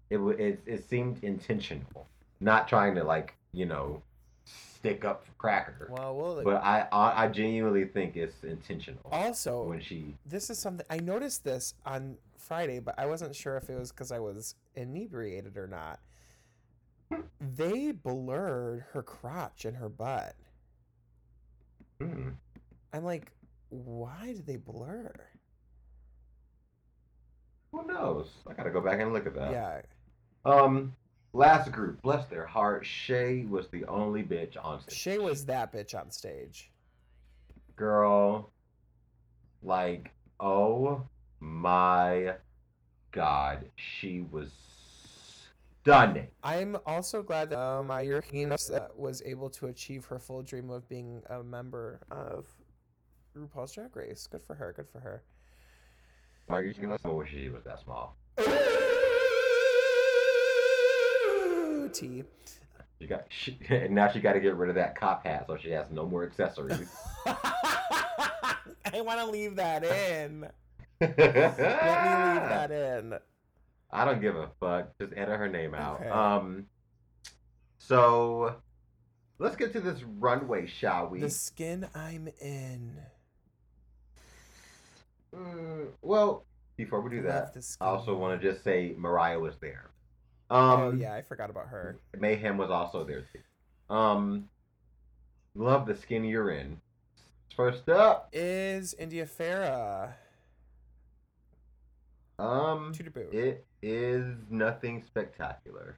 [0.09, 2.07] it it it seemed intentional,
[2.39, 4.01] not trying to like you know
[4.45, 5.87] stick up for Cracker.
[5.89, 10.59] Well, well, But I, I I genuinely think it's intentional also when she this is
[10.59, 14.19] something I noticed this on Friday, but I wasn't sure if it was because I
[14.19, 15.99] was inebriated or not.
[17.39, 20.35] They blurred her crotch and her butt.
[22.01, 22.29] Hmm.
[22.93, 23.31] I'm like,
[23.69, 25.13] why did they blur?
[27.71, 28.27] Who knows?
[28.47, 29.51] I gotta go back and look at that.
[29.51, 29.81] Yeah,
[30.45, 30.95] Um,
[31.33, 32.85] last group, bless their heart.
[32.85, 34.97] Shea was the only bitch on stage.
[34.97, 36.71] Shea was that bitch on stage.
[37.75, 38.51] girl.
[39.63, 41.01] Like, oh
[41.39, 42.35] my
[43.11, 44.49] god, she was
[45.81, 46.27] stunning.
[46.43, 48.57] I'm also glad that um, my European uh,
[48.95, 52.45] was able to achieve her full dream of being a member of
[53.35, 54.27] RuPaul's Drag Race.
[54.27, 54.73] Good for her.
[54.73, 55.23] Good for her.
[56.49, 58.15] Like, you can listen wish she was that small.
[61.93, 62.23] T.
[62.99, 65.57] She got, she, and now she got to get rid of that cop hat, so
[65.57, 66.89] she has no more accessories.
[67.25, 70.47] I want to leave that in.
[70.99, 73.13] Let me leave that in.
[73.91, 74.97] I don't give a fuck.
[74.99, 76.01] Just edit her name out.
[76.01, 76.09] Okay.
[76.09, 76.65] Um.
[77.77, 78.55] So,
[79.39, 81.21] let's get to this runway, shall we?
[81.21, 82.97] The skin I'm in.
[85.35, 86.45] Mm, well,
[86.77, 89.91] before we do that, I also want to just say Mariah was there.
[90.49, 91.99] Um, oh yeah, I forgot about her.
[92.17, 93.93] Mayhem was also there too.
[93.93, 94.47] Um,
[95.55, 96.79] love the skin you're in.
[97.55, 100.13] First up, Is India Ferrah
[102.37, 103.33] um, to the boot?
[103.33, 105.97] it is nothing spectacular.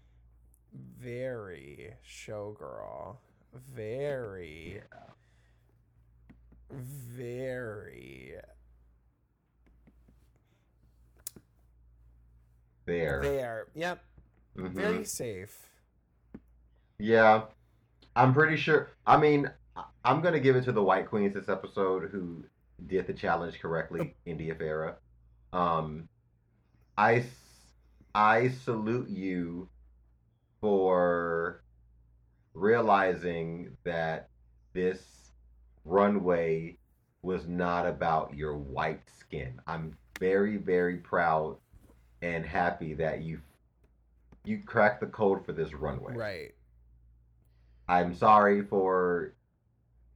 [0.99, 3.17] Very showgirl.
[3.75, 4.81] Very.
[6.71, 8.35] very
[12.89, 13.21] There.
[13.21, 13.67] there.
[13.75, 14.03] Yep,
[14.57, 14.71] Mhm.
[14.73, 15.69] very safe.
[16.97, 17.45] Yeah,
[18.15, 18.89] I'm pretty sure.
[19.05, 22.43] I mean, I- I'm gonna give it to the White Queens this episode who
[22.87, 24.97] did the challenge correctly, India Ferrah.
[25.53, 26.09] Um,
[26.97, 29.69] I salute you
[30.59, 31.63] for
[32.53, 34.29] realizing that
[34.73, 35.31] this
[35.85, 36.77] runway
[37.21, 39.61] was not about your white skin.
[39.67, 41.57] I'm very very proud
[42.21, 43.41] and happy that you
[44.45, 46.13] you cracked the code for this runway.
[46.15, 46.51] Right.
[47.87, 49.33] I'm sorry for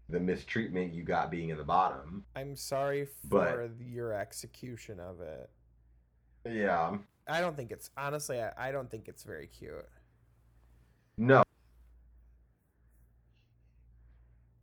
[0.09, 2.23] the mistreatment you got being in the bottom.
[2.35, 5.49] I'm sorry But- for your execution of it.
[6.45, 6.97] Yeah.
[7.27, 8.41] I don't think it's honestly.
[8.41, 9.87] I, I don't think it's very cute.
[11.17, 11.43] No.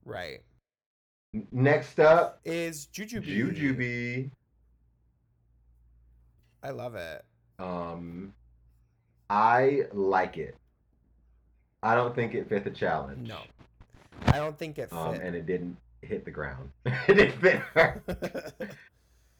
[0.05, 0.41] Right.
[1.53, 3.55] Next up, Is Jujubee.
[3.57, 4.30] Jujubee.
[6.62, 7.24] I love it.
[7.61, 8.33] Um,
[9.29, 10.57] I like it.
[11.83, 13.29] I don't think it fit the challenge.
[13.29, 13.39] No.
[14.27, 14.99] I don't think it fit.
[14.99, 16.71] Um, and it didn't hit the ground.
[16.87, 18.03] it didn't fit her.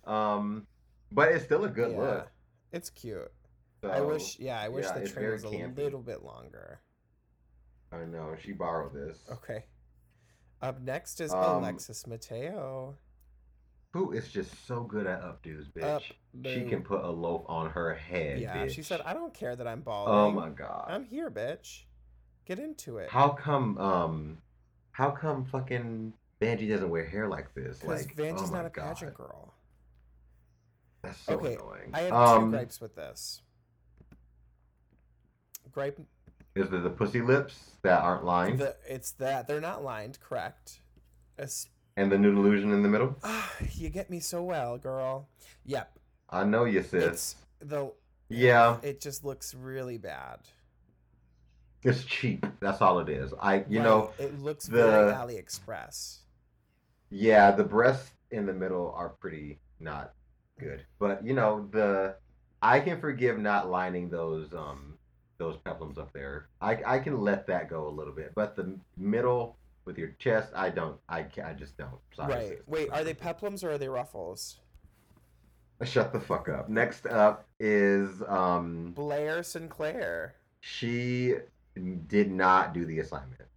[0.07, 0.67] Um,
[1.13, 2.29] but it's still a good Yeah, look.
[2.73, 3.31] It's cute.
[3.83, 4.39] So, I wish.
[4.41, 5.77] Yeah, I wish yeah, the train was a campy.
[5.77, 6.81] little bit longer.
[7.93, 9.19] I know she borrowed this.
[9.31, 9.65] Okay.
[10.63, 12.97] Up next is Um, Alexis Mateo.
[13.93, 15.83] Who is just so good at updos, bitch.
[15.83, 16.03] Up
[16.45, 18.41] She can put a loaf on her head.
[18.41, 20.15] Yeah, she said, "I don't care that I'm balding.
[20.15, 20.87] Oh my god.
[20.89, 21.83] I'm here, bitch.
[22.47, 24.39] Get into it." How come um
[24.93, 27.79] how come fucking Vanjie doesn't wear hair like this?
[27.79, 29.55] Because Like Vanjie's oh not a pageant girl.
[31.03, 31.91] That's so Okay, annoying.
[31.93, 33.43] I have um, two gripes with this.
[35.73, 35.99] Gripe
[36.55, 40.81] Is it the pussy lips that aren't lined the, it's that they're not lined, correct?
[42.01, 43.15] And the nude illusion in the middle?
[43.25, 45.29] ah, you get me so well, girl.
[45.67, 45.99] Yep.
[46.31, 47.05] I know you sis.
[47.05, 47.93] It's the
[48.29, 50.39] yeah, it just looks really bad.
[51.83, 52.47] it's cheap.
[52.61, 53.33] That's all it is.
[53.41, 56.19] I you know, it looks the- very AliExpress.
[57.11, 60.15] yeah, the breasts in the middle are pretty not
[60.59, 60.85] good.
[60.99, 62.17] But you know, the
[62.63, 64.95] I can forgive not lining those um
[65.39, 66.49] those peplums up there.
[66.61, 68.33] I I can let that go a little bit.
[68.35, 69.57] But the middle
[69.91, 70.97] with your chest, I don't.
[71.09, 71.99] I I just don't.
[72.15, 72.33] Sorry.
[72.33, 72.59] Right.
[72.69, 74.61] Wait, are they peplums or are they ruffles?
[75.83, 76.69] Shut the fuck up.
[76.69, 79.69] Next up is um Blair St.
[79.69, 80.37] Clair.
[80.61, 81.35] she
[82.07, 83.49] did not do the assignment.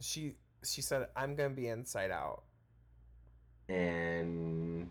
[0.00, 2.44] She she said, "I'm gonna be inside out."
[3.68, 4.90] and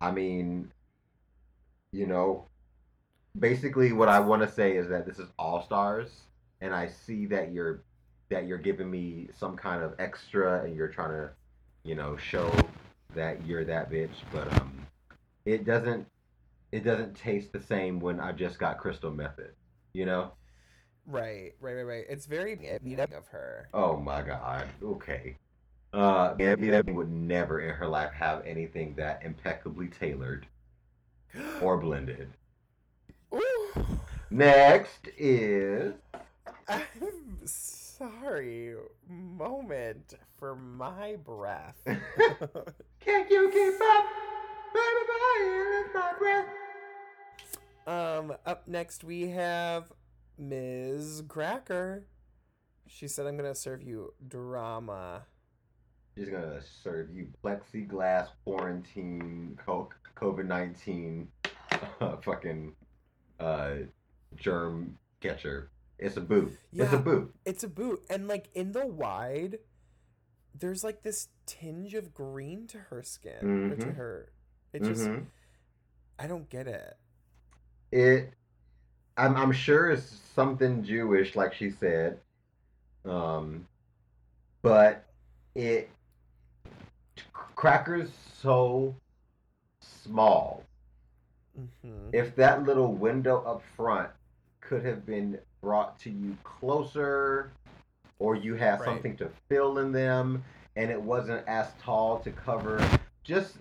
[0.00, 0.70] I mean,
[1.92, 2.46] you know,
[3.38, 6.10] basically what I want to say is that this is All Stars,
[6.60, 7.82] and I see that you're
[8.30, 11.30] that you're giving me some kind of extra, and you're trying to,
[11.84, 12.52] you know, show
[13.14, 14.72] that you're that bitch, but um,
[15.44, 16.06] it doesn't
[16.72, 19.52] it doesn't taste the same when I just got Crystal Method,
[19.92, 20.32] you know.
[21.06, 22.04] Right, right, right, right.
[22.08, 23.68] It's very meaning of her.
[23.72, 24.66] Oh my god.
[24.82, 25.36] Okay.
[25.92, 30.46] Uh, Gabby would never in her life have anything that impeccably tailored
[31.62, 32.30] or blended.
[33.32, 33.72] Ooh.
[34.30, 35.94] Next is
[36.68, 36.82] I'm
[38.24, 38.74] sorry.
[39.08, 41.76] Moment for my breath.
[41.86, 44.04] Can't you keep up?
[44.72, 45.40] Baby boy,
[45.80, 46.46] it's my breath.
[47.86, 49.92] um, up next we have
[50.38, 52.06] Miz Cracker.
[52.86, 55.22] She said, "I'm gonna serve you drama."
[56.16, 61.28] She's gonna serve you plexiglass quarantine COVID nineteen
[62.00, 62.72] uh, fucking
[63.40, 63.74] uh
[64.36, 65.70] germ catcher.
[65.98, 66.56] It's a boot.
[66.72, 67.34] Yeah, It's a boot.
[67.44, 69.58] It's a boot, and like in the wide,
[70.54, 73.94] there's like this tinge of green to her skin or to Mhm.
[73.94, 74.32] her.
[74.72, 75.26] It just, Mhm.
[76.18, 76.96] I don't get it.
[77.92, 78.32] it
[79.16, 82.20] I'm I'm sure it's something Jewish, like she said.
[83.04, 83.66] Um,
[84.62, 85.04] but
[85.54, 85.90] it
[87.32, 88.10] crackers
[88.42, 88.94] so
[89.80, 90.64] small.
[91.56, 94.10] hmm If that little window up front
[94.60, 97.50] could have been brought to you closer,
[98.18, 98.84] or you had Right.
[98.84, 100.44] something to fill in them,
[100.76, 102.86] and it wasn't as tall to cover,
[103.22, 103.56] just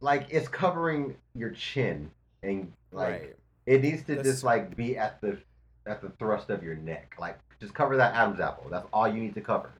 [0.00, 2.10] like it's covering your chin
[2.42, 3.36] and like right.
[3.66, 5.38] it needs to The just like be at the
[5.86, 7.14] at the thrust of your neck.
[7.18, 8.70] Like just cover that Adam's apple.
[8.70, 9.70] That's all you need to cover.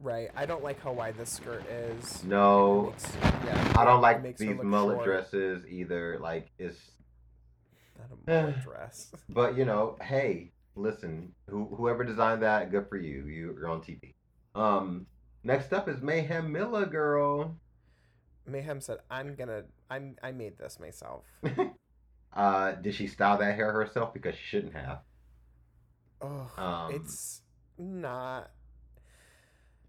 [0.00, 0.30] Right.
[0.34, 2.24] I don't like how wide this skirt is.
[2.24, 5.04] No, makes- yeah, I don't like these mullet short.
[5.04, 6.18] dresses either.
[6.18, 6.78] Like it's
[7.98, 9.12] Not a mullet dress.
[9.28, 13.26] but you know, hey, listen, who, whoever designed that, good for you.
[13.26, 14.14] You, you're on TV.
[14.54, 15.06] Um,
[15.44, 17.56] Next up is Mayhem Miller, girl.
[18.46, 19.62] Mayhem said, "I'm gonna.
[19.88, 20.16] I'm.
[20.22, 21.24] I made this myself."
[22.32, 24.12] Uh, did she style that hair herself?
[24.12, 24.98] Because she shouldn't have.
[26.20, 27.40] Oh, Um, it's
[27.78, 28.50] not.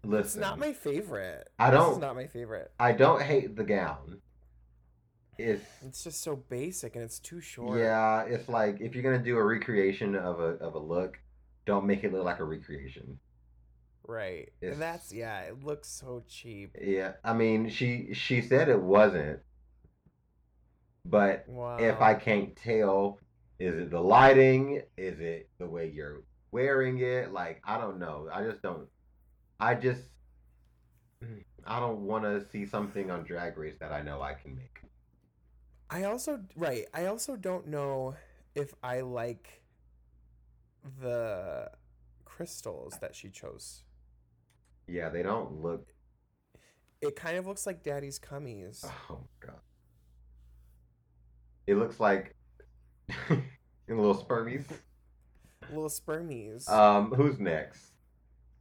[0.02, 1.46] Listen, It's not my favorite.
[1.58, 2.72] I don't- is not my favorite.
[2.80, 4.22] I don't hate the gown.
[5.38, 7.78] It's It's just so basic and it's too short.
[7.78, 11.18] yeah, it's like if you're gonna do a recreation of a of a look,
[11.64, 13.18] don't make it look like a recreation.
[14.04, 14.52] Right.
[14.60, 15.40] It's- And that's yeah.
[15.42, 16.76] It looks so cheap.
[16.80, 19.40] Yeah, I mean she she said it wasn't,
[21.04, 21.76] but Wow.
[21.78, 23.20] if I can't tell,
[23.60, 24.82] is it the lighting?
[24.96, 27.32] Is it the way you're wearing it?
[27.32, 28.28] Like I don't know.
[28.32, 28.88] I just don't.
[29.60, 30.02] I just
[31.64, 34.77] I don't want to see something on Drag Race that I know I can make.
[35.90, 36.84] I also right.
[36.92, 38.14] I also don't know
[38.54, 39.62] if I like
[41.00, 41.70] the
[42.24, 43.82] crystals that she chose.
[44.86, 45.88] Yeah, they don't look.
[47.00, 48.84] It kind of looks like Daddy's cummies.
[49.10, 49.60] Oh my god.
[51.66, 52.34] It looks like
[53.28, 53.42] in
[53.96, 54.64] little spermies.
[55.68, 56.68] Little spermies.
[56.68, 57.92] Um, who's next?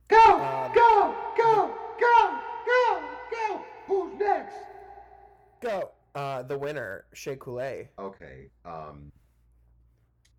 [0.10, 3.02] Go, Um, go, go, go, go,
[3.32, 3.62] go.
[3.88, 4.56] Who's next?
[5.62, 5.92] Go.
[6.18, 7.90] Uh, the winner, Shea Coulee.
[8.00, 8.50] Okay.
[8.66, 9.12] Um,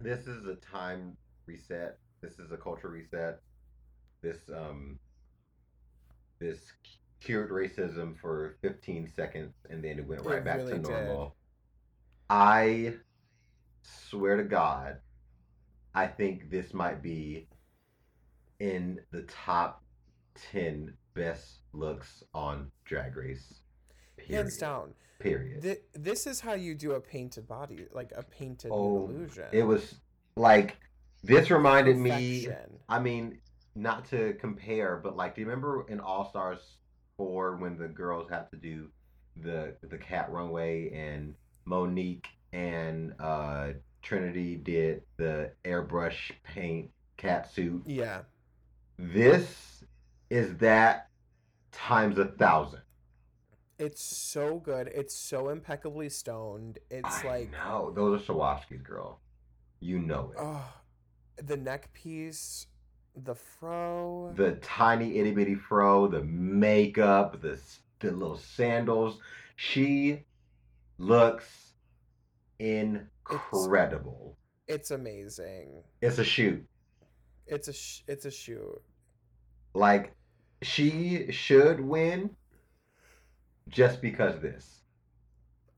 [0.00, 1.16] this is a time
[1.46, 1.98] reset.
[2.20, 3.38] This is a culture reset.
[4.20, 4.98] This um,
[6.40, 6.58] this
[7.20, 10.88] cured racism for 15 seconds, and then it went It right back really to did.
[10.90, 11.36] normal.
[12.28, 12.94] I
[13.82, 14.96] swear to God,
[15.94, 17.46] I think this might be
[18.58, 19.84] in the top
[20.50, 23.60] 10 best looks on Drag Race.
[24.28, 24.94] Hands down.
[25.18, 25.62] Period.
[25.62, 29.46] Th- this is how you do a painted body, like a painted Oh, illusion.
[29.50, 29.96] It was
[30.36, 30.76] like
[31.24, 32.48] this reminded me.
[32.88, 33.38] I mean,
[33.74, 36.60] not to compare, but like, do you remember in All Stars
[37.16, 38.88] four when the girls had to do
[39.36, 43.70] the the cat runway and Monique and uh,
[44.02, 47.82] Trinity did the airbrush paint cat suit?
[47.86, 48.20] Yeah.
[48.98, 49.84] This
[50.30, 51.08] is that
[51.72, 52.82] times a thousand.
[53.78, 54.88] It's so good.
[54.94, 56.78] It's so impeccably stoned.
[56.90, 59.20] It's I like know those are Swarovskis, girl.
[59.80, 60.38] You know it.
[60.40, 60.72] oh,
[61.44, 62.66] the neck piece,
[63.14, 64.32] the fro.
[64.36, 67.60] the tiny itty bitty fro, the makeup, the
[68.00, 69.18] the little sandals.
[69.56, 70.24] She
[70.98, 71.74] looks
[72.58, 74.36] incredible.
[74.66, 75.82] it's amazing.
[76.02, 76.64] It's a shoot.
[77.46, 78.82] It's a sh- it's a shoot.
[79.74, 80.14] Like
[80.62, 82.30] she should win
[83.68, 84.80] just because of this.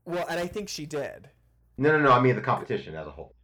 [0.05, 1.29] Well, and I think she did.
[1.77, 2.11] No, no, no.
[2.11, 3.35] I mean the competition as a whole.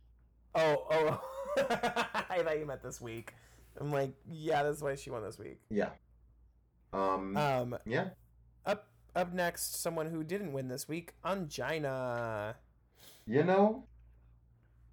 [0.56, 1.22] Oh, oh.
[1.58, 3.34] I thought you meant this week.
[3.80, 5.60] I'm like, yeah, that's why she won this week.
[5.70, 5.90] Yeah.
[6.94, 7.38] Um.
[7.38, 8.10] Um, yeah.
[8.66, 12.56] up up next, someone who didn't win this week, Ongina.
[13.26, 13.84] You know.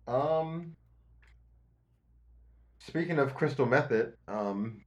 [0.07, 0.76] Um.
[2.80, 4.82] Speaking of Crystal Method, um,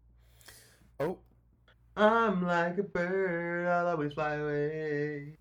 [1.00, 1.18] Oh,
[1.98, 5.38] I'm like a bird, I'll always fly away.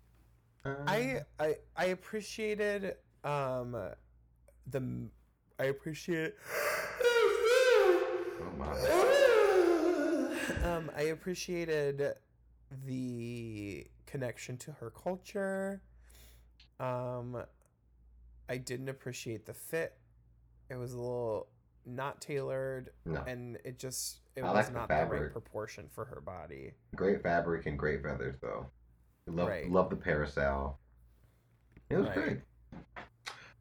[0.65, 3.77] I I I appreciated um
[4.69, 5.09] the
[5.59, 6.33] I appreciate
[8.41, 8.67] Oh my.
[10.63, 12.13] um I appreciated
[12.85, 15.81] the connection to her culture.
[16.79, 17.43] Um
[18.49, 19.97] I didn't appreciate the fit.
[20.69, 21.47] It was a little
[21.85, 25.87] not tailored No, and it just it I was like the not the right proportion
[25.93, 26.71] for her body.
[26.95, 28.67] great fabric and great feathers though.
[29.27, 29.69] Love Right.
[29.69, 30.79] love the parasol.
[31.89, 32.15] It was Right.
[32.15, 32.41] great.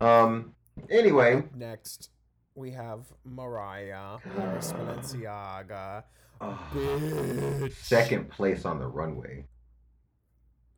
[0.01, 0.55] Um.
[0.91, 2.11] Anyway, next
[2.55, 4.18] we have Mariah
[4.55, 6.05] Miss Balenciaga.
[6.41, 7.72] oh, Bitch.
[7.72, 9.47] second place on the runway.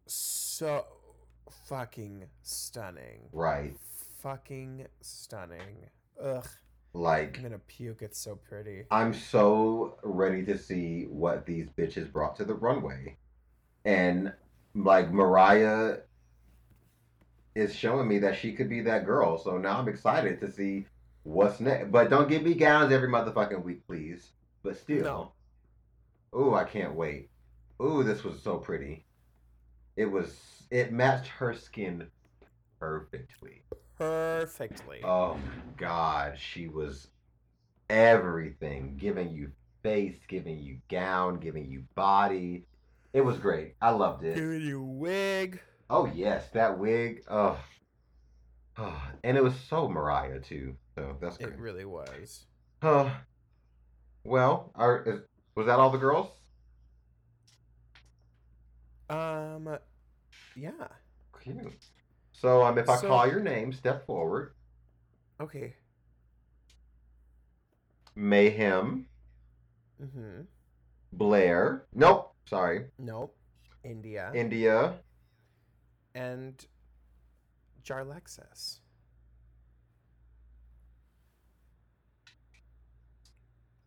[0.07, 0.87] so
[1.67, 3.29] fucking stunning.
[3.33, 3.77] Right.
[4.23, 5.91] Fucking stunning.
[6.23, 6.47] Ugh.
[6.99, 8.03] Like I'm gonna puke.
[8.03, 8.83] It's so pretty.
[8.91, 13.17] I'm so ready to see what these bitches brought to the runway.
[13.85, 14.33] And
[14.75, 15.99] like Mariah
[17.55, 19.39] is showing me that she could be that girl.
[19.39, 20.87] So now I'm excited to see
[21.23, 21.93] what's next.
[21.93, 24.33] But don't give me gowns every motherfucking week, please.
[24.65, 25.05] But still.
[25.05, 26.39] No.
[26.41, 27.31] Ooh, I can't wait.
[27.81, 29.05] Ooh, this was so pretty.
[29.97, 30.37] It was
[30.73, 32.09] it matched her skin
[32.81, 33.63] perfectly.
[33.99, 35.01] Perfectly.
[35.03, 37.09] Oh my god, she was
[37.91, 39.51] everything, giving you
[39.83, 42.65] face, giving you gown, giving you body.
[43.13, 43.75] It was great.
[43.83, 44.37] I loved it.
[44.37, 45.61] Giving you wig.
[45.91, 47.25] Oh yes, that wig.
[47.29, 47.59] Oh.
[48.77, 50.77] Oh, and it was so Mariah too.
[50.95, 51.55] So that's great.
[51.55, 52.45] It really was.
[52.81, 53.11] Huh.
[54.23, 55.21] well, are, is,
[55.57, 56.29] was that all the girls?
[59.11, 59.77] Um,
[60.55, 60.71] yeah.
[61.43, 61.85] Cute.
[62.41, 64.53] So um, if I So- call your name, step forward.
[65.41, 65.75] Okay.
[68.15, 69.07] Mayhem,
[70.03, 70.43] Mm-hmm.
[71.13, 71.85] Blair.
[71.95, 72.35] Nope.
[72.49, 72.87] Sorry.
[72.99, 73.37] Nope.
[73.85, 74.95] India India.
[76.15, 76.65] and
[77.85, 78.81] Jarlexis.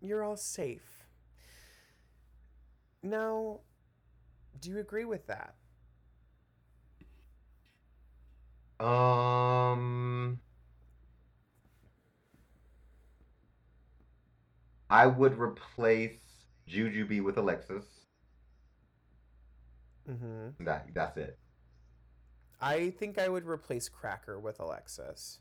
[0.01, 1.05] You're all safe.
[3.03, 3.59] Now,
[4.59, 5.55] do you agree with that?
[8.83, 10.39] Um.
[14.89, 16.19] I would replace
[16.67, 17.85] Jujubee with Alexis.
[20.09, 20.65] Mm-hmm.
[20.65, 21.37] That that's it.
[22.59, 25.39] I think I would replace Cracker with Alexis.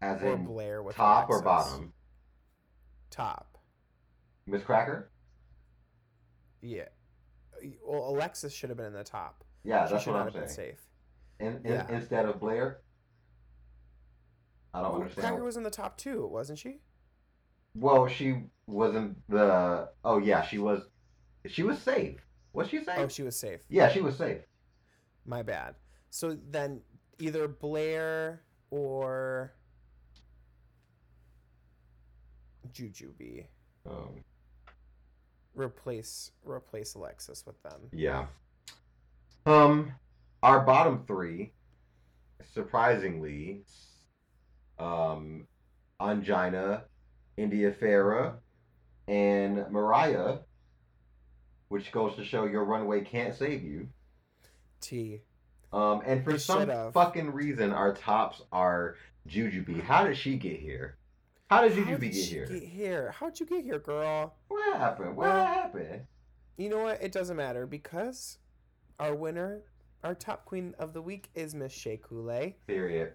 [0.00, 1.92] As Or in Blair with top or bottom.
[3.10, 3.58] Top.
[4.46, 5.10] Miss Cracker.
[6.60, 6.88] Yeah.
[7.86, 9.44] Well, Alexis should have been in the top.
[9.62, 10.70] Yeah, she that's should what not I'm have been saying.
[10.70, 10.80] safe.
[11.42, 11.86] In, in, Yeah.
[11.90, 12.78] Instead of Blair.
[14.74, 15.26] I don't Well, understand.
[15.28, 16.80] Cracker was in the top two, wasn't she?
[17.74, 19.88] Well, she wasn't the.
[20.04, 20.82] Oh yeah, she was.
[21.46, 22.20] She was safe.
[22.52, 22.94] Was she safe?
[22.98, 23.60] Oh, she was safe.
[23.68, 24.42] yeah, she was safe.
[25.26, 25.74] My bad.
[26.10, 26.80] So then
[27.18, 29.52] either Blair or
[32.72, 33.46] Jujubee
[33.86, 34.22] Um,
[35.54, 37.88] replace replace Alexis with them.
[37.92, 38.26] yeah.
[39.46, 39.92] Um,
[40.42, 41.52] our bottom three,
[42.52, 43.62] surprisingly,
[44.78, 45.46] um,
[46.00, 46.82] Ongina,
[47.36, 48.34] India Ferrah,
[49.06, 50.38] and Mariah,
[51.68, 53.88] which goes to show your runway can't save you.
[54.80, 55.20] T.
[55.72, 58.96] Um, and for some fucking reason, our tops are
[59.28, 59.80] Jujubee.
[59.80, 60.96] How did she get here?
[61.48, 62.46] How did How Jujubee did get she here?
[62.46, 63.14] get here?
[63.18, 64.34] How'd you get here, girl?
[64.48, 65.16] What happened?
[65.16, 66.06] What Well- happened?
[66.58, 67.02] You know what?
[67.02, 68.38] It doesn't matter because
[69.00, 69.62] our winner,
[70.02, 72.56] our top queen of the week is Miss Shea Coulee.
[72.66, 73.12] Period.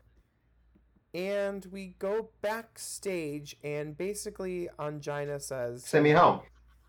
[1.13, 6.41] And we go backstage and basically Ongina says Send me home.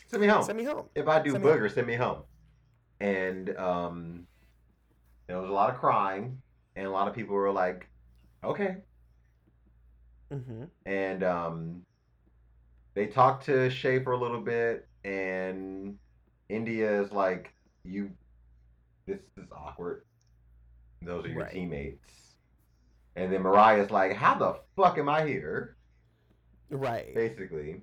[0.06, 0.42] Send me home.
[0.42, 0.86] Send me home.
[0.94, 2.22] if I do send me booger, send me home.
[3.00, 4.26] And um,
[5.26, 6.40] there was a lot of crying,
[6.76, 7.88] and a lot of people were like,
[8.42, 8.78] "Okay."
[10.32, 10.64] Mm-hmm.
[10.86, 11.82] And um,
[12.94, 15.96] they talked to Shea for a little bit, and
[16.48, 17.52] India is like,
[17.84, 18.10] "You,
[19.08, 20.04] this is awkward.
[21.02, 21.52] Those are your Right.
[21.52, 22.36] teammates."
[23.16, 25.76] And then Mariah's like, "How the fuck am I here?"
[26.70, 27.14] Right.
[27.14, 27.82] Basically,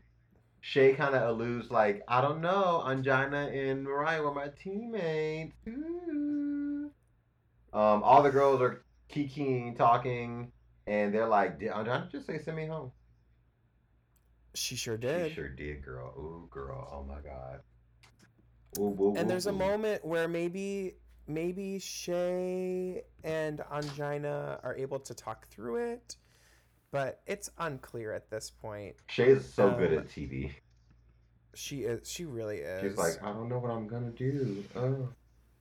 [0.61, 6.91] Shea kind of alludes like, "I don't know, Ongina and Mariah were my teammates." Ooh.
[7.73, 10.51] Um, all the girls are kikiing, talking,
[10.87, 12.91] and they're like, "Did Ongina just say send me home?"
[14.53, 15.29] She sure did.
[15.29, 16.13] She sure did, girl.
[16.17, 16.87] Ooh, girl.
[16.91, 17.61] Oh my god.
[18.77, 20.95] Ooh, ooh, and ooh, there's a moment where maybe
[21.27, 26.15] maybe Shea and Ongina are able to talk through it,
[26.91, 28.95] but it's unclear at this point.
[29.07, 30.51] Shea is so good um, at TV.
[31.53, 32.81] She is she really is.
[32.81, 34.63] She's like, I don't know what I'm gonna do.
[34.75, 35.09] Oh.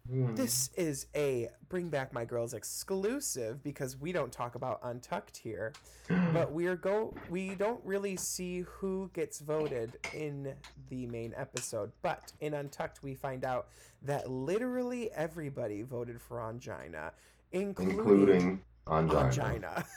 [0.09, 5.36] Hmm." This is a Bring Back My Girls exclusive because we don't talk about Untucked
[5.36, 5.72] here.
[6.32, 10.55] But we're go we don't really see who gets voted in
[10.90, 11.92] the main episode.
[12.02, 13.68] But in Untucked we find out
[14.02, 17.12] that literally everybody voted for Ongina,
[17.52, 19.34] including, including Ongina.
[19.34, 19.84] Ongina.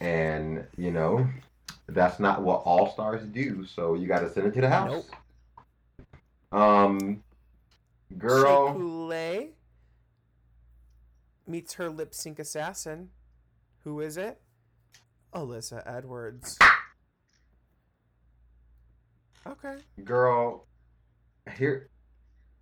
[0.00, 1.26] And you know,
[1.88, 3.64] that's not what all stars do.
[3.64, 5.04] So you got to send it to the house.
[6.52, 6.60] Nope.
[6.60, 7.23] Um,
[8.18, 9.50] girl, Coulee
[11.46, 13.10] meets her lip sync assassin.
[13.84, 14.40] Who is it?
[15.34, 16.58] Alyssa Edwards.
[19.46, 19.76] Okay.
[20.04, 20.66] girl,
[21.58, 21.90] here.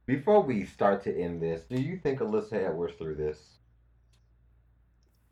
[0.07, 3.59] Before we start to end this, do you think Alyssa Edwards threw this?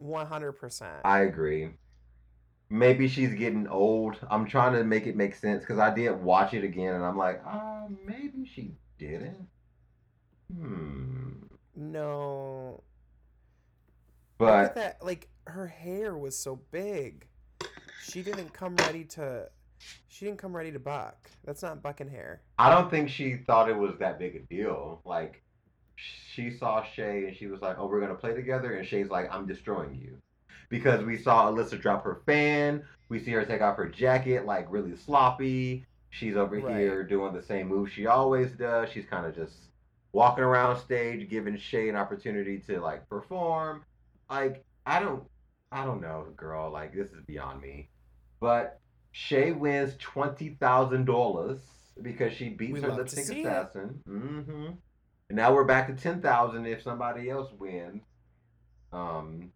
[0.00, 1.00] 100%.
[1.04, 1.70] I agree.
[2.68, 4.16] Maybe she's getting old.
[4.30, 7.18] I'm trying to make it make sense because I did watch it again and I'm
[7.18, 9.48] like, ah, maybe she didn't.
[10.58, 11.30] Hmm.
[11.76, 12.82] no.
[14.38, 15.04] But that.
[15.04, 17.26] Like, her hair was so big.
[18.02, 19.48] She didn't come ready to.
[20.08, 21.30] She didn't come ready to buck.
[21.44, 22.42] That's not bucking hair.
[22.58, 25.00] I don't think she thought it was that big a deal.
[25.04, 25.42] Like,
[25.96, 29.32] she saw Shea and she was like, "Oh, we're gonna play together," and Shea's like,
[29.32, 30.18] "I'm destroying you,"
[30.68, 32.82] because we saw Alyssa drop her fan.
[33.08, 35.86] We see her take off her jacket, like really sloppy.
[36.10, 36.76] She's over Right.
[36.78, 38.90] here doing the same move she always does.
[38.90, 39.54] She's kind of just
[40.12, 43.84] walking around stage, giving Shea an opportunity to like perform.
[44.28, 45.24] Like, I don't,
[45.72, 46.70] I don't know, girl.
[46.70, 47.88] Like, this is beyond me.
[48.40, 48.80] But
[49.12, 51.58] Shea wins twenty thousand dollars
[52.00, 54.00] because she beats We her lip sync assassin.
[54.08, 54.66] Mm-hmm.
[55.28, 58.02] And now we're back to ten thousand if somebody else wins.
[58.92, 59.52] Um,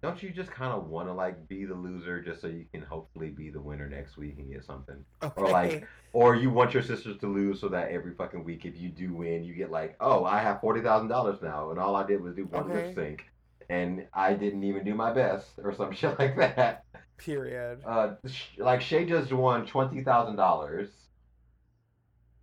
[0.00, 2.82] don't you just kind of want to like be the loser just so you can
[2.82, 5.04] hopefully be the winner next week and get something?
[5.22, 5.40] Okay.
[5.42, 8.76] Or like, or you want your sisters to lose so that every fucking week, if
[8.76, 11.96] you do win, you get like, oh, I have forty thousand dollars now, and all
[11.96, 12.86] I did was do one Okay.
[12.86, 13.24] lip sync,
[13.68, 16.84] and I didn't even do my best, or some shit like that.
[17.16, 17.80] period.
[17.84, 20.90] Uh, sh- like Shea just won twenty thousand dollars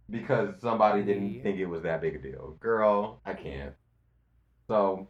[0.09, 2.57] because somebody didn't think it was that big a deal.
[2.59, 3.73] Girl, I can't.
[4.67, 5.07] So,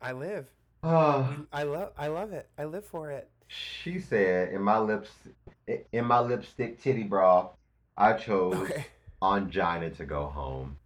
[0.00, 0.46] I live.
[0.82, 1.92] Uh, I love.
[1.98, 2.48] I love it.
[2.58, 3.28] I live for it.
[3.48, 5.10] she said, in my lips,
[5.92, 7.48] in my lipstick titty bra,
[7.96, 8.86] I chose Okay.
[9.22, 10.76] Ongina to go home.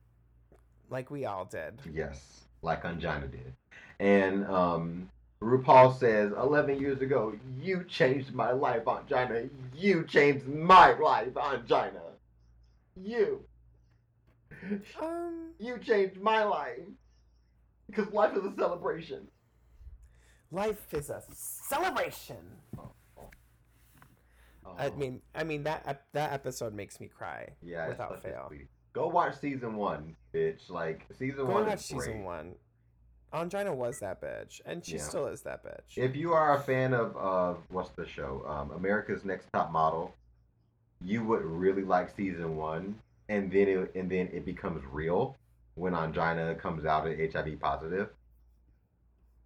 [0.90, 1.74] Like we all did.
[1.92, 3.52] Yes, like Ongina did.
[4.00, 5.10] And um,
[5.42, 9.48] RuPaul says, 11 years ago, you changed my life, Ongina.
[9.74, 12.00] You changed my life, Ongina.
[12.96, 13.42] You.
[15.00, 15.50] Um.
[15.58, 16.78] You changed my life.
[17.88, 19.26] Because life is a celebration.
[20.52, 22.36] Life is a celebration.
[24.78, 28.50] I Oh, mean, I mean that that episode makes me cry yeah, without fail.
[28.92, 30.68] Go watch season one, bitch.
[30.70, 32.54] Like, season Go one watch is season one.
[33.32, 35.02] Ongina was that bitch, and she Yeah.
[35.02, 35.96] still is that bitch.
[35.96, 40.14] If you are a fan of, of what's the show, um, America's Next Top Model,
[41.00, 42.94] you would really like season one,
[43.30, 45.36] and then it, and then it becomes real
[45.76, 48.10] when Ongina comes out as HIV positive,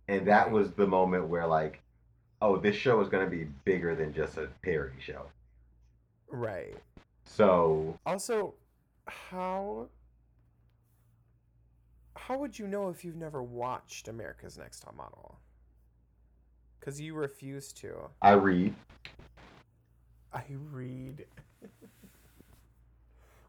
[0.09, 1.81] and that was the moment where like,
[2.43, 5.27] oh, this show is gonna be bigger than just a parody show.
[6.31, 6.77] right.
[7.25, 8.55] So Also,
[9.07, 9.89] how
[12.17, 15.39] how would you know if you've never watched America's Next Top Model?
[16.81, 17.95] Because you refuse to.
[18.23, 18.75] I read.
[20.33, 21.25] I read.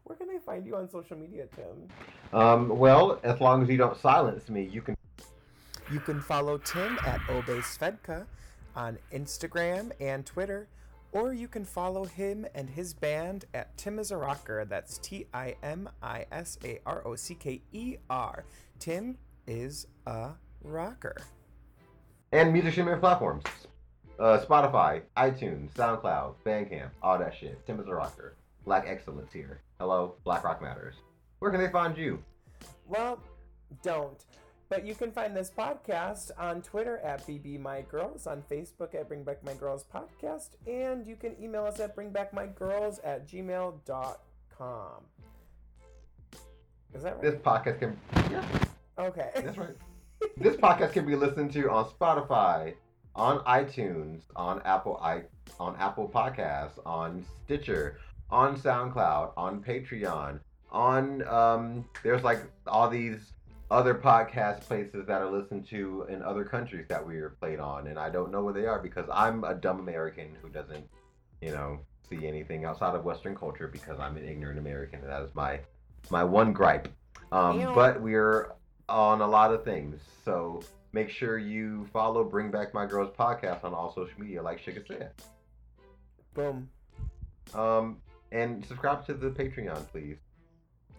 [0.04, 1.88] Where can I find you on social media, Tim?
[2.32, 4.96] Um, well, as long as you don't silence me, you can.
[5.90, 8.26] You can follow Tim at Obey Svedka
[8.76, 10.68] on Instagram and Twitter,
[11.12, 14.64] or you can follow him and his band at Tim is a Rocker.
[14.66, 18.44] That's T I M I S A R O C K E R.
[18.78, 19.16] Tim
[19.46, 20.30] is a
[20.62, 21.16] rocker.
[22.32, 23.42] and music streaming platforms.
[24.18, 27.64] Uh, Spotify, iTunes, SoundCloud, Bandcamp, all that shit.
[27.66, 28.36] Tim is a rocker.
[28.64, 29.62] Black excellence here.
[29.80, 30.96] Hello, Black Rock Matters.
[31.38, 32.22] Where can they find you?
[32.86, 33.20] Well,
[33.82, 34.24] don't.
[34.68, 39.08] But you can find this podcast on Twitter at BB My Girls, on Facebook at
[39.08, 45.02] Bring Back My Girls Podcast, and you can email us at bringbackmygirls at gmail.com.
[46.94, 47.22] Is that right?
[47.22, 47.98] This podcast can
[48.30, 48.44] yeah,
[48.98, 49.30] Okay.
[49.34, 49.76] that's right.
[50.36, 52.74] this podcast can be listened to on Spotify,
[53.14, 55.22] on iTunes, on Apple i
[55.58, 57.98] on Apple Podcasts, on Stitcher,
[58.30, 60.40] on SoundCloud, on Patreon,
[60.70, 63.32] on um there's like all these
[63.70, 67.86] other podcast places that are listened to in other countries that we are played on
[67.86, 70.88] and I don't know where they are because I'm a dumb American who doesn't,
[71.42, 75.22] you know, see anything outside of Western culture because I'm an ignorant American and that
[75.22, 75.60] is my
[76.10, 76.88] my one gripe.
[77.30, 77.72] Um, Ew.
[77.74, 78.52] but we're
[78.88, 80.00] on a lot of things.
[80.24, 80.62] So
[80.92, 84.82] make sure you follow Bring Back My Girls podcast on all social media, like Sugar
[84.86, 85.12] said.
[86.32, 86.70] Boom.
[87.54, 87.98] Um,
[88.32, 90.16] and subscribe to the Patreon, please.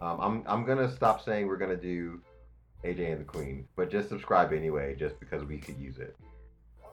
[0.02, 2.22] Um, I'm I'm gonna stop saying we're gonna do
[2.84, 6.16] AJ and the Queen, but just subscribe anyway, just because we could use it.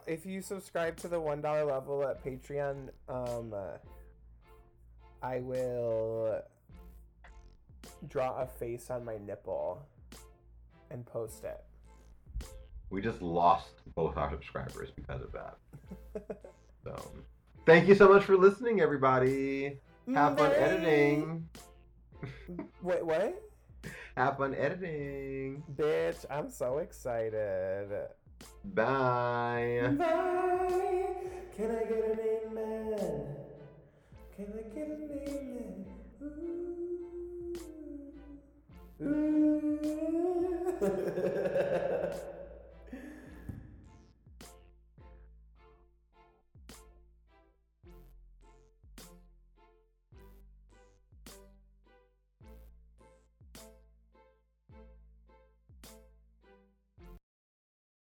[0.07, 3.79] If you subscribe to the $1 level at Patreon, um, uh,
[5.23, 6.43] I will
[8.09, 9.83] draw a face on my nipple
[10.91, 11.65] and post it.
[12.91, 16.37] We just lost both our subscribers because of that.
[16.87, 17.11] So,
[17.67, 19.81] thank you so much for listening, everybody.
[20.15, 20.57] Have fun Bye.
[20.57, 21.49] editing.
[22.81, 23.46] Wait, what?
[24.17, 25.63] Have fun editing.
[25.75, 27.89] Bitch, I'm so excited.
[28.65, 29.91] Bye.
[29.99, 31.07] Bye.
[31.57, 32.19] Can I get an
[32.49, 32.99] amen?
[34.37, 35.87] Can I get an amen?
[36.23, 36.77] Ooh.
[39.03, 39.53] Ooh.